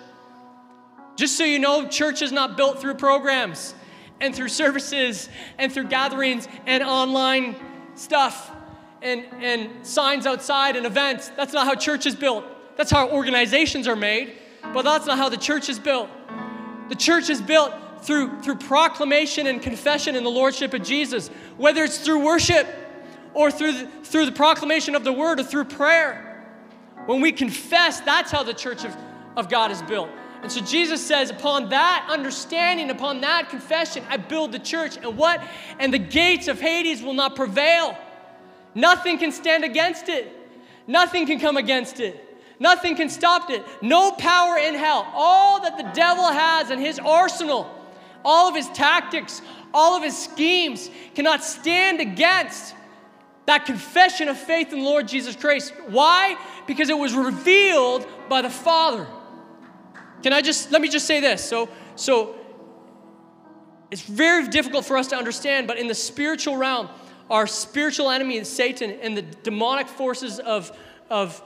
Just 1.15 1.37
so 1.37 1.43
you 1.43 1.59
know, 1.59 1.87
church 1.87 2.21
is 2.21 2.31
not 2.31 2.55
built 2.55 2.79
through 2.79 2.95
programs 2.95 3.73
and 4.19 4.33
through 4.35 4.49
services 4.49 5.27
and 5.57 5.71
through 5.71 5.87
gatherings 5.87 6.47
and 6.67 6.83
online 6.83 7.55
stuff 7.95 8.51
and, 9.01 9.25
and 9.39 9.85
signs 9.85 10.27
outside 10.27 10.75
and 10.75 10.85
events. 10.85 11.29
That's 11.29 11.53
not 11.53 11.65
how 11.65 11.73
church 11.73 12.05
is 12.05 12.15
built. 12.15 12.45
That's 12.77 12.91
how 12.91 13.09
organizations 13.09 13.87
are 13.87 13.95
made. 13.95 14.37
But 14.61 14.83
that's 14.83 15.05
not 15.05 15.17
how 15.17 15.29
the 15.29 15.37
church 15.37 15.69
is 15.69 15.79
built. 15.79 16.09
The 16.89 16.95
church 16.95 17.29
is 17.29 17.41
built 17.41 17.73
through, 18.01 18.41
through 18.41 18.55
proclamation 18.55 19.47
and 19.47 19.61
confession 19.61 20.15
in 20.15 20.23
the 20.23 20.29
Lordship 20.29 20.73
of 20.73 20.83
Jesus, 20.83 21.29
whether 21.57 21.83
it's 21.83 21.99
through 21.99 22.23
worship 22.23 22.67
or 23.33 23.51
through 23.51 23.73
the, 23.73 23.87
through 24.03 24.25
the 24.25 24.31
proclamation 24.31 24.95
of 24.95 25.03
the 25.03 25.13
word 25.13 25.39
or 25.39 25.43
through 25.43 25.65
prayer. 25.65 26.27
When 27.05 27.21
we 27.21 27.31
confess, 27.31 27.99
that's 28.01 28.31
how 28.31 28.43
the 28.43 28.53
church 28.53 28.83
of, 28.83 28.95
of 29.35 29.49
God 29.49 29.71
is 29.71 29.81
built. 29.83 30.09
And 30.41 30.51
so 30.51 30.61
Jesus 30.61 31.05
says, 31.05 31.29
upon 31.29 31.69
that 31.69 32.07
understanding, 32.09 32.89
upon 32.89 33.21
that 33.21 33.49
confession, 33.49 34.03
I 34.09 34.17
build 34.17 34.51
the 34.51 34.59
church. 34.59 34.97
And 34.97 35.15
what? 35.15 35.43
And 35.79 35.93
the 35.93 35.99
gates 35.99 36.47
of 36.47 36.59
Hades 36.59 37.03
will 37.03 37.13
not 37.13 37.35
prevail. 37.35 37.95
Nothing 38.73 39.17
can 39.17 39.31
stand 39.31 39.63
against 39.63 40.09
it, 40.09 40.31
nothing 40.87 41.27
can 41.27 41.39
come 41.39 41.57
against 41.57 41.99
it. 41.99 42.27
Nothing 42.61 42.95
can 42.95 43.09
stop 43.09 43.49
it. 43.49 43.65
No 43.81 44.11
power 44.11 44.55
in 44.55 44.75
hell. 44.75 45.11
All 45.15 45.61
that 45.63 45.77
the 45.77 45.91
devil 45.95 46.27
has 46.27 46.69
in 46.69 46.77
his 46.77 46.99
arsenal, 46.99 47.67
all 48.23 48.47
of 48.47 48.55
his 48.55 48.69
tactics, 48.69 49.41
all 49.73 49.97
of 49.97 50.03
his 50.03 50.15
schemes 50.15 50.87
cannot 51.15 51.43
stand 51.43 51.99
against 51.99 52.75
that 53.47 53.65
confession 53.65 54.29
of 54.29 54.37
faith 54.37 54.71
in 54.71 54.83
Lord 54.83 55.07
Jesus 55.07 55.35
Christ. 55.35 55.73
Why? 55.87 56.37
Because 56.67 56.89
it 56.89 56.97
was 56.99 57.15
revealed 57.15 58.05
by 58.29 58.43
the 58.43 58.49
Father. 58.51 59.07
Can 60.21 60.31
I 60.31 60.41
just 60.41 60.71
let 60.71 60.83
me 60.83 60.87
just 60.87 61.07
say 61.07 61.19
this? 61.19 61.43
So 61.43 61.67
so 61.95 62.35
it's 63.89 64.03
very 64.03 64.47
difficult 64.49 64.85
for 64.85 64.97
us 64.97 65.07
to 65.07 65.15
understand, 65.15 65.65
but 65.65 65.79
in 65.79 65.87
the 65.87 65.95
spiritual 65.95 66.57
realm, 66.57 66.89
our 67.27 67.47
spiritual 67.47 68.11
enemy 68.11 68.37
is 68.37 68.47
Satan 68.47 68.91
and 69.01 69.17
the 69.17 69.23
demonic 69.23 69.87
forces 69.87 70.37
of, 70.37 70.71
of 71.09 71.41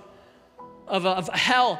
of, 0.88 1.06
uh, 1.06 1.14
of 1.14 1.30
hell. 1.30 1.80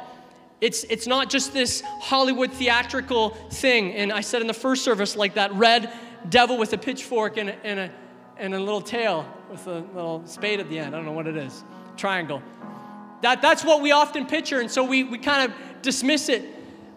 It's, 0.60 0.84
it's 0.84 1.06
not 1.06 1.28
just 1.28 1.52
this 1.52 1.82
Hollywood 2.00 2.52
theatrical 2.52 3.30
thing. 3.50 3.92
And 3.92 4.12
I 4.12 4.20
said 4.20 4.40
in 4.40 4.46
the 4.46 4.54
first 4.54 4.84
service, 4.84 5.16
like 5.16 5.34
that 5.34 5.52
red 5.54 5.92
devil 6.28 6.56
with 6.56 6.72
a 6.72 6.78
pitchfork 6.78 7.36
and 7.36 7.50
a, 7.50 7.66
and 7.66 7.78
a, 7.80 7.90
and 8.38 8.54
a 8.54 8.58
little 8.58 8.80
tail 8.80 9.26
with 9.50 9.66
a 9.66 9.80
little 9.94 10.26
spade 10.26 10.60
at 10.60 10.68
the 10.68 10.78
end. 10.78 10.94
I 10.94 10.98
don't 10.98 11.06
know 11.06 11.12
what 11.12 11.26
it 11.26 11.36
is. 11.36 11.62
Triangle. 11.96 12.42
That, 13.22 13.40
that's 13.42 13.64
what 13.64 13.80
we 13.80 13.92
often 13.92 14.26
picture, 14.26 14.60
and 14.60 14.70
so 14.70 14.84
we, 14.84 15.04
we 15.04 15.18
kind 15.18 15.50
of 15.50 15.56
dismiss 15.82 16.28
it. 16.28 16.44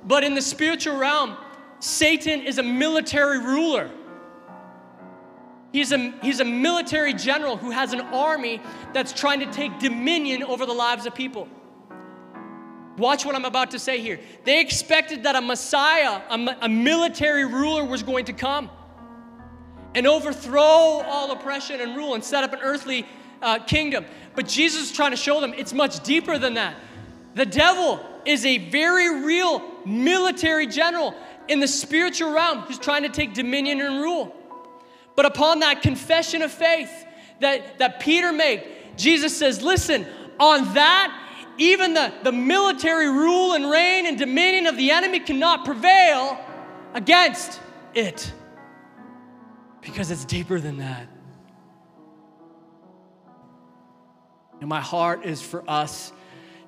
But 0.05 0.23
in 0.23 0.35
the 0.35 0.41
spiritual 0.41 0.97
realm, 0.97 1.37
Satan 1.79 2.41
is 2.41 2.57
a 2.57 2.63
military 2.63 3.39
ruler. 3.39 3.89
He's 5.71 5.91
a, 5.91 6.11
he's 6.21 6.39
a 6.39 6.45
military 6.45 7.13
general 7.13 7.55
who 7.55 7.71
has 7.71 7.93
an 7.93 8.01
army 8.01 8.61
that's 8.93 9.13
trying 9.13 9.39
to 9.41 9.45
take 9.51 9.79
dominion 9.79 10.43
over 10.43 10.65
the 10.65 10.73
lives 10.73 11.05
of 11.05 11.13
people. 11.13 11.47
Watch 12.99 13.25
what 13.25 13.33
I'm 13.33 13.45
about 13.45 13.71
to 13.71 13.79
say 13.79 14.01
here. 14.01 14.19
They 14.43 14.59
expected 14.59 15.23
that 15.23 15.35
a 15.35 15.41
Messiah, 15.41 16.21
a, 16.29 16.57
a 16.63 16.69
military 16.69 17.45
ruler, 17.45 17.85
was 17.85 18.03
going 18.03 18.25
to 18.25 18.33
come 18.33 18.69
and 19.95 20.05
overthrow 20.05 20.61
all 20.61 21.31
oppression 21.31 21.79
and 21.79 21.95
rule 21.95 22.13
and 22.13 22.23
set 22.23 22.43
up 22.43 22.51
an 22.51 22.59
earthly 22.61 23.05
uh, 23.41 23.59
kingdom. 23.59 24.05
But 24.35 24.47
Jesus 24.47 24.89
is 24.89 24.91
trying 24.91 25.11
to 25.11 25.17
show 25.17 25.39
them 25.39 25.53
it's 25.55 25.73
much 25.73 26.03
deeper 26.03 26.37
than 26.37 26.55
that. 26.55 26.75
The 27.35 27.45
devil 27.45 28.05
is 28.25 28.45
a 28.45 28.57
very 28.69 29.23
real 29.23 29.63
military 29.85 30.67
general 30.67 31.15
in 31.47 31.61
the 31.61 31.67
spiritual 31.67 32.31
realm 32.33 32.59
who's 32.59 32.77
trying 32.77 33.03
to 33.03 33.09
take 33.09 33.33
dominion 33.33 33.79
and 33.79 34.01
rule. 34.01 34.35
But 35.15 35.25
upon 35.25 35.61
that 35.61 35.81
confession 35.81 36.41
of 36.41 36.51
faith 36.51 36.91
that, 37.39 37.79
that 37.79 37.99
Peter 38.01 38.33
made, 38.33 38.67
Jesus 38.97 39.37
says, 39.37 39.61
Listen, 39.61 40.05
on 40.37 40.73
that 40.73 41.28
even 41.59 41.93
the, 41.93 42.13
the 42.23 42.31
military 42.31 43.09
rule 43.09 43.53
and 43.53 43.69
reign 43.69 44.07
and 44.07 44.17
dominion 44.17 44.65
of 44.65 44.77
the 44.77 44.91
enemy 44.91 45.19
cannot 45.19 45.65
prevail 45.65 46.39
against 46.93 47.59
it 47.93 48.33
because 49.81 50.09
it's 50.09 50.25
deeper 50.25 50.59
than 50.59 50.77
that. 50.77 51.07
And 54.59 54.67
my 54.67 54.81
heart 54.81 55.25
is 55.25 55.41
for 55.41 55.63
us 55.69 56.11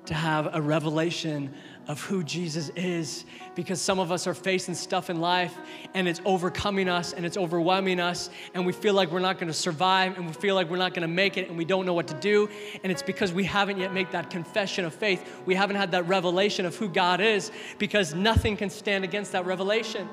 to 0.06 0.14
have 0.14 0.54
a 0.54 0.60
revelation 0.60 1.54
of 1.88 2.00
who 2.02 2.22
Jesus 2.22 2.70
is 2.76 3.24
because 3.54 3.80
some 3.80 3.98
of 3.98 4.12
us 4.12 4.26
are 4.26 4.34
facing 4.34 4.74
stuff 4.74 5.10
in 5.10 5.20
life 5.20 5.56
and 5.94 6.06
it's 6.06 6.20
overcoming 6.24 6.88
us 6.88 7.12
and 7.12 7.26
it's 7.26 7.36
overwhelming 7.36 8.00
us 8.00 8.30
and 8.54 8.64
we 8.64 8.72
feel 8.72 8.94
like 8.94 9.10
we're 9.10 9.18
not 9.18 9.38
going 9.38 9.48
to 9.48 9.52
survive 9.52 10.16
and 10.16 10.26
we 10.26 10.32
feel 10.32 10.54
like 10.54 10.70
we're 10.70 10.76
not 10.76 10.94
going 10.94 11.02
to 11.02 11.12
make 11.12 11.36
it 11.36 11.48
and 11.48 11.58
we 11.58 11.64
don't 11.64 11.84
know 11.84 11.94
what 11.94 12.06
to 12.06 12.14
do 12.14 12.48
and 12.82 12.92
it's 12.92 13.02
because 13.02 13.32
we 13.32 13.44
haven't 13.44 13.78
yet 13.78 13.92
made 13.92 14.10
that 14.12 14.30
confession 14.30 14.84
of 14.84 14.94
faith. 14.94 15.42
We 15.44 15.54
haven't 15.54 15.76
had 15.76 15.90
that 15.92 16.06
revelation 16.06 16.66
of 16.66 16.76
who 16.76 16.88
God 16.88 17.20
is 17.20 17.50
because 17.78 18.14
nothing 18.14 18.56
can 18.56 18.70
stand 18.70 19.04
against 19.04 19.32
that 19.32 19.44
revelation. 19.44 20.08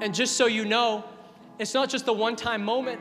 And 0.00 0.14
just 0.14 0.36
so 0.36 0.46
you 0.46 0.64
know, 0.64 1.04
it's 1.58 1.74
not 1.74 1.88
just 1.88 2.08
a 2.08 2.12
one-time 2.12 2.64
moment. 2.64 3.00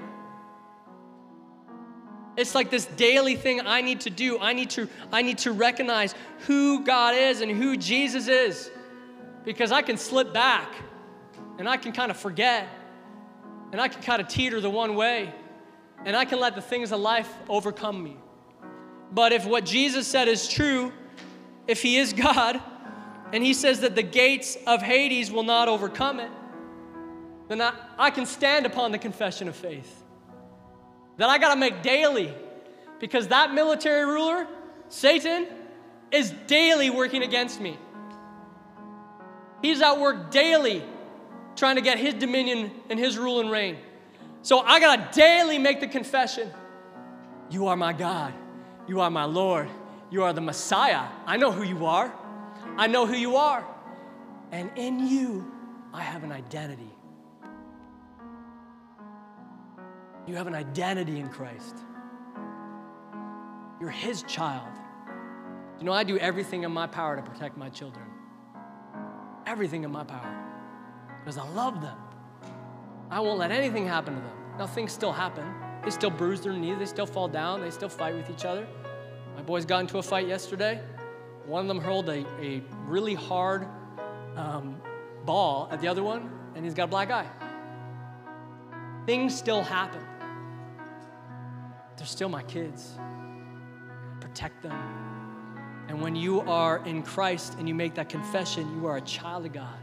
It's 2.35 2.55
like 2.55 2.71
this 2.71 2.85
daily 2.85 3.35
thing 3.35 3.61
I 3.61 3.81
need 3.81 4.01
to 4.01 4.09
do. 4.09 4.39
I 4.39 4.53
need 4.53 4.71
to, 4.71 4.89
I 5.11 5.21
need 5.21 5.37
to 5.39 5.51
recognize 5.51 6.15
who 6.47 6.83
God 6.83 7.15
is 7.15 7.41
and 7.41 7.51
who 7.51 7.77
Jesus 7.77 8.27
is. 8.27 8.71
Because 9.45 9.71
I 9.71 9.81
can 9.81 9.97
slip 9.97 10.33
back 10.33 10.73
and 11.59 11.69
I 11.69 11.77
can 11.77 11.91
kind 11.91 12.09
of 12.09 12.17
forget 12.17 12.67
and 13.71 13.79
I 13.79 13.87
can 13.87 14.01
kind 14.01 14.21
of 14.21 14.27
teeter 14.27 14.61
the 14.61 14.69
one 14.69 14.95
way 14.95 15.33
and 16.05 16.15
I 16.15 16.25
can 16.25 16.39
let 16.39 16.55
the 16.55 16.61
things 16.61 16.91
of 16.91 16.99
life 16.99 17.31
overcome 17.47 18.01
me. 18.01 18.17
But 19.11 19.31
if 19.31 19.45
what 19.45 19.65
Jesus 19.65 20.07
said 20.07 20.27
is 20.27 20.47
true, 20.47 20.91
if 21.67 21.81
He 21.81 21.97
is 21.97 22.13
God, 22.13 22.59
and 23.31 23.43
He 23.43 23.53
says 23.53 23.81
that 23.81 23.95
the 23.95 24.03
gates 24.03 24.57
of 24.65 24.81
Hades 24.81 25.31
will 25.31 25.43
not 25.43 25.67
overcome 25.67 26.19
it, 26.19 26.31
then 27.47 27.61
I, 27.61 27.73
I 27.97 28.09
can 28.09 28.25
stand 28.25 28.65
upon 28.65 28.91
the 28.91 28.97
confession 28.97 29.47
of 29.47 29.55
faith 29.55 30.02
that 31.17 31.30
I 31.30 31.38
got 31.38 31.54
to 31.54 31.60
make 31.60 31.82
daily 31.82 32.34
because 32.99 33.28
that 33.30 33.54
military 33.54 34.06
ruler, 34.06 34.47
Satan, 34.89 35.47
is 36.12 36.32
daily 36.47 36.89
working 36.89 37.23
against 37.23 37.60
me. 37.60 37.78
He's 39.62 39.82
at 39.82 39.99
work 39.99 40.32
daily 40.32 40.84
trying 41.56 41.76
to 41.76 41.82
get 41.82 41.97
his 41.97 42.15
dominion 42.15 42.71
and 42.89 42.99
his 42.99 43.17
rule 43.17 43.39
and 43.39 43.49
reign. 43.52 43.78
So 44.41 44.60
I 44.60 44.80
got 44.80 45.13
to 45.13 45.19
daily 45.19 45.58
make 45.58 45.80
the 45.80 45.88
confession 45.88 46.52
You 47.49 47.67
are 47.67 47.78
my 47.78 47.93
God. 47.93 48.34
You 48.88 49.02
are 49.02 49.10
my 49.10 49.26
Lord. 49.26 49.69
You 50.10 50.23
are 50.23 50.34
the 50.34 50.41
Messiah. 50.41 51.08
I 51.26 51.38
know 51.38 51.52
who 51.52 51.63
you 51.63 51.86
are. 51.86 52.13
I 52.78 52.88
know 52.88 53.06
who 53.06 53.15
you 53.15 53.36
are. 53.38 53.65
And 54.52 54.69
in 54.76 55.08
you, 55.08 55.52
I 55.93 56.02
have 56.02 56.23
an 56.23 56.32
identity. 56.32 56.91
You 60.25 60.36
have 60.36 60.47
an 60.47 60.55
identity 60.55 61.19
in 61.19 61.29
Christ. 61.29 61.75
You're 63.79 63.89
His 63.89 64.23
child. 64.23 64.69
You 65.79 65.86
know, 65.86 65.91
I 65.91 66.03
do 66.03 66.17
everything 66.17 66.63
in 66.63 66.71
my 66.71 66.88
power 66.88 67.15
to 67.15 67.21
protect 67.21 67.57
my 67.57 67.69
children. 67.69 68.05
Everything 69.45 69.83
in 69.83 69.91
my 69.91 70.03
power. 70.03 70.39
Because 71.19 71.38
I 71.38 71.47
love 71.49 71.81
them. 71.81 71.97
I 73.09 73.19
won't 73.19 73.39
let 73.39 73.51
anything 73.51 73.86
happen 73.86 74.15
to 74.15 74.21
them. 74.21 74.38
Now, 74.57 74.67
things 74.67 74.91
still 74.93 75.12
happen. 75.12 75.45
They 75.83 75.89
still 75.89 76.09
bruise 76.09 76.41
their 76.41 76.53
knees, 76.53 76.79
they 76.79 76.86
still 76.86 77.05
fall 77.05 77.27
down, 77.27 77.59
they 77.62 77.69
still 77.69 77.89
fight 77.89 78.15
with 78.15 78.29
each 78.29 78.45
other. 78.45 78.65
My 79.36 79.41
boys 79.41 79.65
got 79.65 79.81
into 79.81 79.97
a 79.97 80.03
fight 80.03 80.27
yesterday. 80.27 80.81
One 81.45 81.62
of 81.62 81.67
them 81.67 81.81
hurled 81.81 82.07
a, 82.07 82.25
a 82.41 82.63
really 82.86 83.15
hard 83.15 83.67
um, 84.38 84.81
ball 85.25 85.67
at 85.71 85.81
the 85.81 85.89
other 85.89 86.01
one, 86.01 86.31
and 86.55 86.63
he's 86.63 86.73
got 86.73 86.86
a 86.86 86.88
black 86.88 87.12
eye. 87.12 87.27
Things 89.05 89.38
still 89.38 89.62
happen. 89.62 90.01
They're 91.97 92.06
still 92.06 92.29
my 92.29 92.43
kids. 92.43 92.97
Protect 94.19 94.62
them. 94.63 95.03
And 95.88 96.01
when 96.01 96.15
you 96.15 96.41
are 96.41 96.84
in 96.86 97.03
Christ 97.03 97.56
and 97.60 97.67
you 97.67 97.75
make 97.75 97.95
that 97.95 98.10
confession, 98.10 98.75
you 98.75 98.88
are 98.88 98.97
a 98.97 99.01
child 99.01 99.45
of 99.45 99.53
God. 99.53 99.77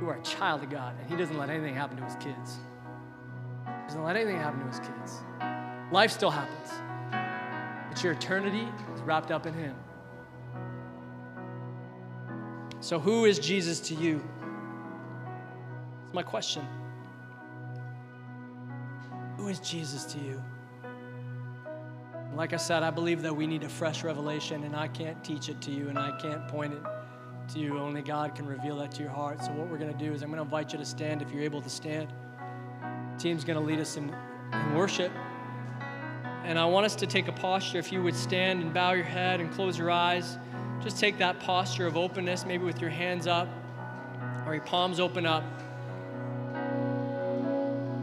You 0.00 0.08
are 0.08 0.16
a 0.16 0.22
child 0.22 0.62
of 0.62 0.70
God, 0.70 0.94
and 1.00 1.10
He 1.10 1.16
doesn't 1.16 1.36
let 1.36 1.50
anything 1.50 1.74
happen 1.74 1.96
to 1.96 2.04
His 2.04 2.16
kids. 2.16 2.58
He 3.64 3.88
doesn't 3.88 4.02
let 4.02 4.16
anything 4.16 4.36
happen 4.36 4.60
to 4.60 4.66
His 4.66 4.80
kids. 4.80 5.20
Life 5.92 6.10
still 6.10 6.30
happens, 6.30 6.72
but 7.90 8.02
your 8.02 8.12
eternity 8.12 8.66
is 8.94 9.02
wrapped 9.02 9.30
up 9.30 9.46
in 9.46 9.54
Him. 9.54 9.74
So, 12.80 12.98
who 12.98 13.24
is 13.24 13.38
Jesus 13.38 13.80
to 13.80 13.94
you? 13.94 14.22
It's 16.04 16.14
my 16.14 16.22
question. 16.22 16.66
Who 19.36 19.48
is 19.48 19.58
Jesus 19.60 20.04
to 20.12 20.18
you? 20.18 20.42
Like 22.36 22.52
I 22.52 22.56
said, 22.56 22.82
I 22.82 22.90
believe 22.90 23.22
that 23.22 23.34
we 23.34 23.46
need 23.46 23.62
a 23.62 23.68
fresh 23.68 24.02
revelation, 24.02 24.64
and 24.64 24.74
I 24.74 24.88
can't 24.88 25.22
teach 25.22 25.48
it 25.48 25.60
to 25.62 25.70
you, 25.70 25.88
and 25.88 25.96
I 25.96 26.10
can't 26.18 26.48
point 26.48 26.72
it 26.74 26.82
to 27.52 27.60
you. 27.60 27.78
Only 27.78 28.02
God 28.02 28.34
can 28.34 28.44
reveal 28.44 28.76
that 28.78 28.90
to 28.92 29.02
your 29.02 29.12
heart. 29.12 29.44
So, 29.44 29.52
what 29.52 29.68
we're 29.68 29.78
going 29.78 29.92
to 29.92 29.98
do 29.98 30.12
is, 30.12 30.22
I'm 30.22 30.30
going 30.30 30.38
to 30.38 30.42
invite 30.42 30.72
you 30.72 30.78
to 30.78 30.84
stand 30.84 31.22
if 31.22 31.30
you're 31.30 31.44
able 31.44 31.62
to 31.62 31.70
stand. 31.70 32.12
The 33.12 33.18
team's 33.22 33.44
going 33.44 33.58
to 33.58 33.64
lead 33.64 33.78
us 33.78 33.96
in, 33.96 34.12
in 34.52 34.74
worship. 34.74 35.12
And 36.44 36.58
I 36.58 36.64
want 36.64 36.86
us 36.86 36.96
to 36.96 37.06
take 37.06 37.28
a 37.28 37.32
posture. 37.32 37.78
If 37.78 37.92
you 37.92 38.02
would 38.02 38.16
stand 38.16 38.62
and 38.62 38.74
bow 38.74 38.92
your 38.92 39.04
head 39.04 39.40
and 39.40 39.52
close 39.52 39.78
your 39.78 39.92
eyes, 39.92 40.36
just 40.82 40.98
take 40.98 41.18
that 41.18 41.38
posture 41.38 41.86
of 41.86 41.96
openness, 41.96 42.44
maybe 42.44 42.64
with 42.64 42.80
your 42.80 42.90
hands 42.90 43.28
up 43.28 43.48
or 44.44 44.54
your 44.54 44.64
palms 44.64 44.98
open 44.98 45.24
up, 45.24 45.44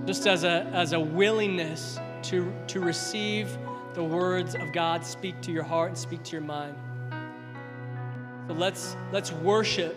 just 0.07 0.25
as 0.25 0.45
a, 0.45 0.65
as 0.73 0.93
a 0.93 0.99
willingness 0.99 1.99
to, 2.23 2.51
to 2.67 2.79
receive 2.79 3.57
the 3.93 4.03
words 4.03 4.55
of 4.55 4.71
God 4.71 5.05
speak 5.05 5.41
to 5.41 5.51
your 5.51 5.63
heart 5.63 5.89
and 5.89 5.97
speak 5.97 6.23
to 6.23 6.31
your 6.31 6.41
mind. 6.41 6.75
So 8.47 8.53
let's 8.53 8.95
let's 9.11 9.31
worship. 9.31 9.95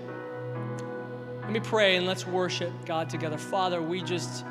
Let 1.43 1.51
me 1.51 1.61
pray 1.61 1.97
and 1.97 2.07
let's 2.07 2.27
worship 2.27 2.73
God 2.87 3.09
together. 3.09 3.39
Father, 3.39 3.81
we 3.83 4.03
just 4.03 4.45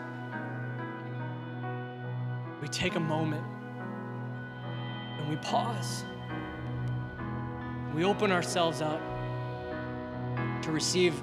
we 2.61 2.67
take 2.67 2.95
a 2.95 2.99
moment 2.99 3.43
and 5.19 5.29
we 5.29 5.35
pause. 5.37 6.03
We 7.93 8.05
open 8.05 8.31
ourselves 8.31 8.81
up 8.81 9.01
to 10.63 10.71
receive 10.71 11.21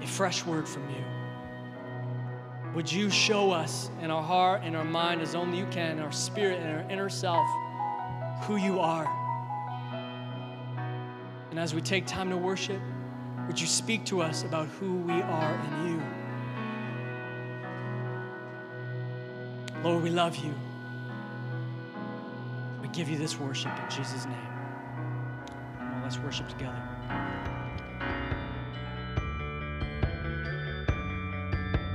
a 0.00 0.06
fresh 0.06 0.44
word 0.44 0.68
from 0.68 0.88
you. 0.90 1.11
Would 2.74 2.90
you 2.90 3.10
show 3.10 3.50
us 3.50 3.90
in 4.00 4.10
our 4.10 4.22
heart 4.22 4.62
and 4.64 4.74
our 4.74 4.84
mind 4.84 5.20
as 5.20 5.34
only 5.34 5.58
you 5.58 5.66
can, 5.66 5.98
in 5.98 6.02
our 6.02 6.12
spirit 6.12 6.58
and 6.58 6.70
our 6.70 6.90
inner 6.90 7.10
self, 7.10 7.46
who 8.44 8.56
you 8.56 8.80
are? 8.80 9.06
And 11.50 11.58
as 11.58 11.74
we 11.74 11.82
take 11.82 12.06
time 12.06 12.30
to 12.30 12.36
worship, 12.38 12.80
would 13.46 13.60
you 13.60 13.66
speak 13.66 14.06
to 14.06 14.22
us 14.22 14.44
about 14.44 14.68
who 14.68 14.94
we 14.94 15.12
are 15.12 15.54
in 15.54 15.86
you? 15.88 16.02
Lord, 19.84 20.02
we 20.02 20.08
love 20.08 20.36
you. 20.36 20.54
We 22.80 22.88
give 22.88 23.10
you 23.10 23.18
this 23.18 23.38
worship 23.38 23.72
in 23.84 23.90
Jesus' 23.90 24.24
name. 24.24 24.36
Let's 26.02 26.18
worship 26.18 26.48
together. 26.48 26.91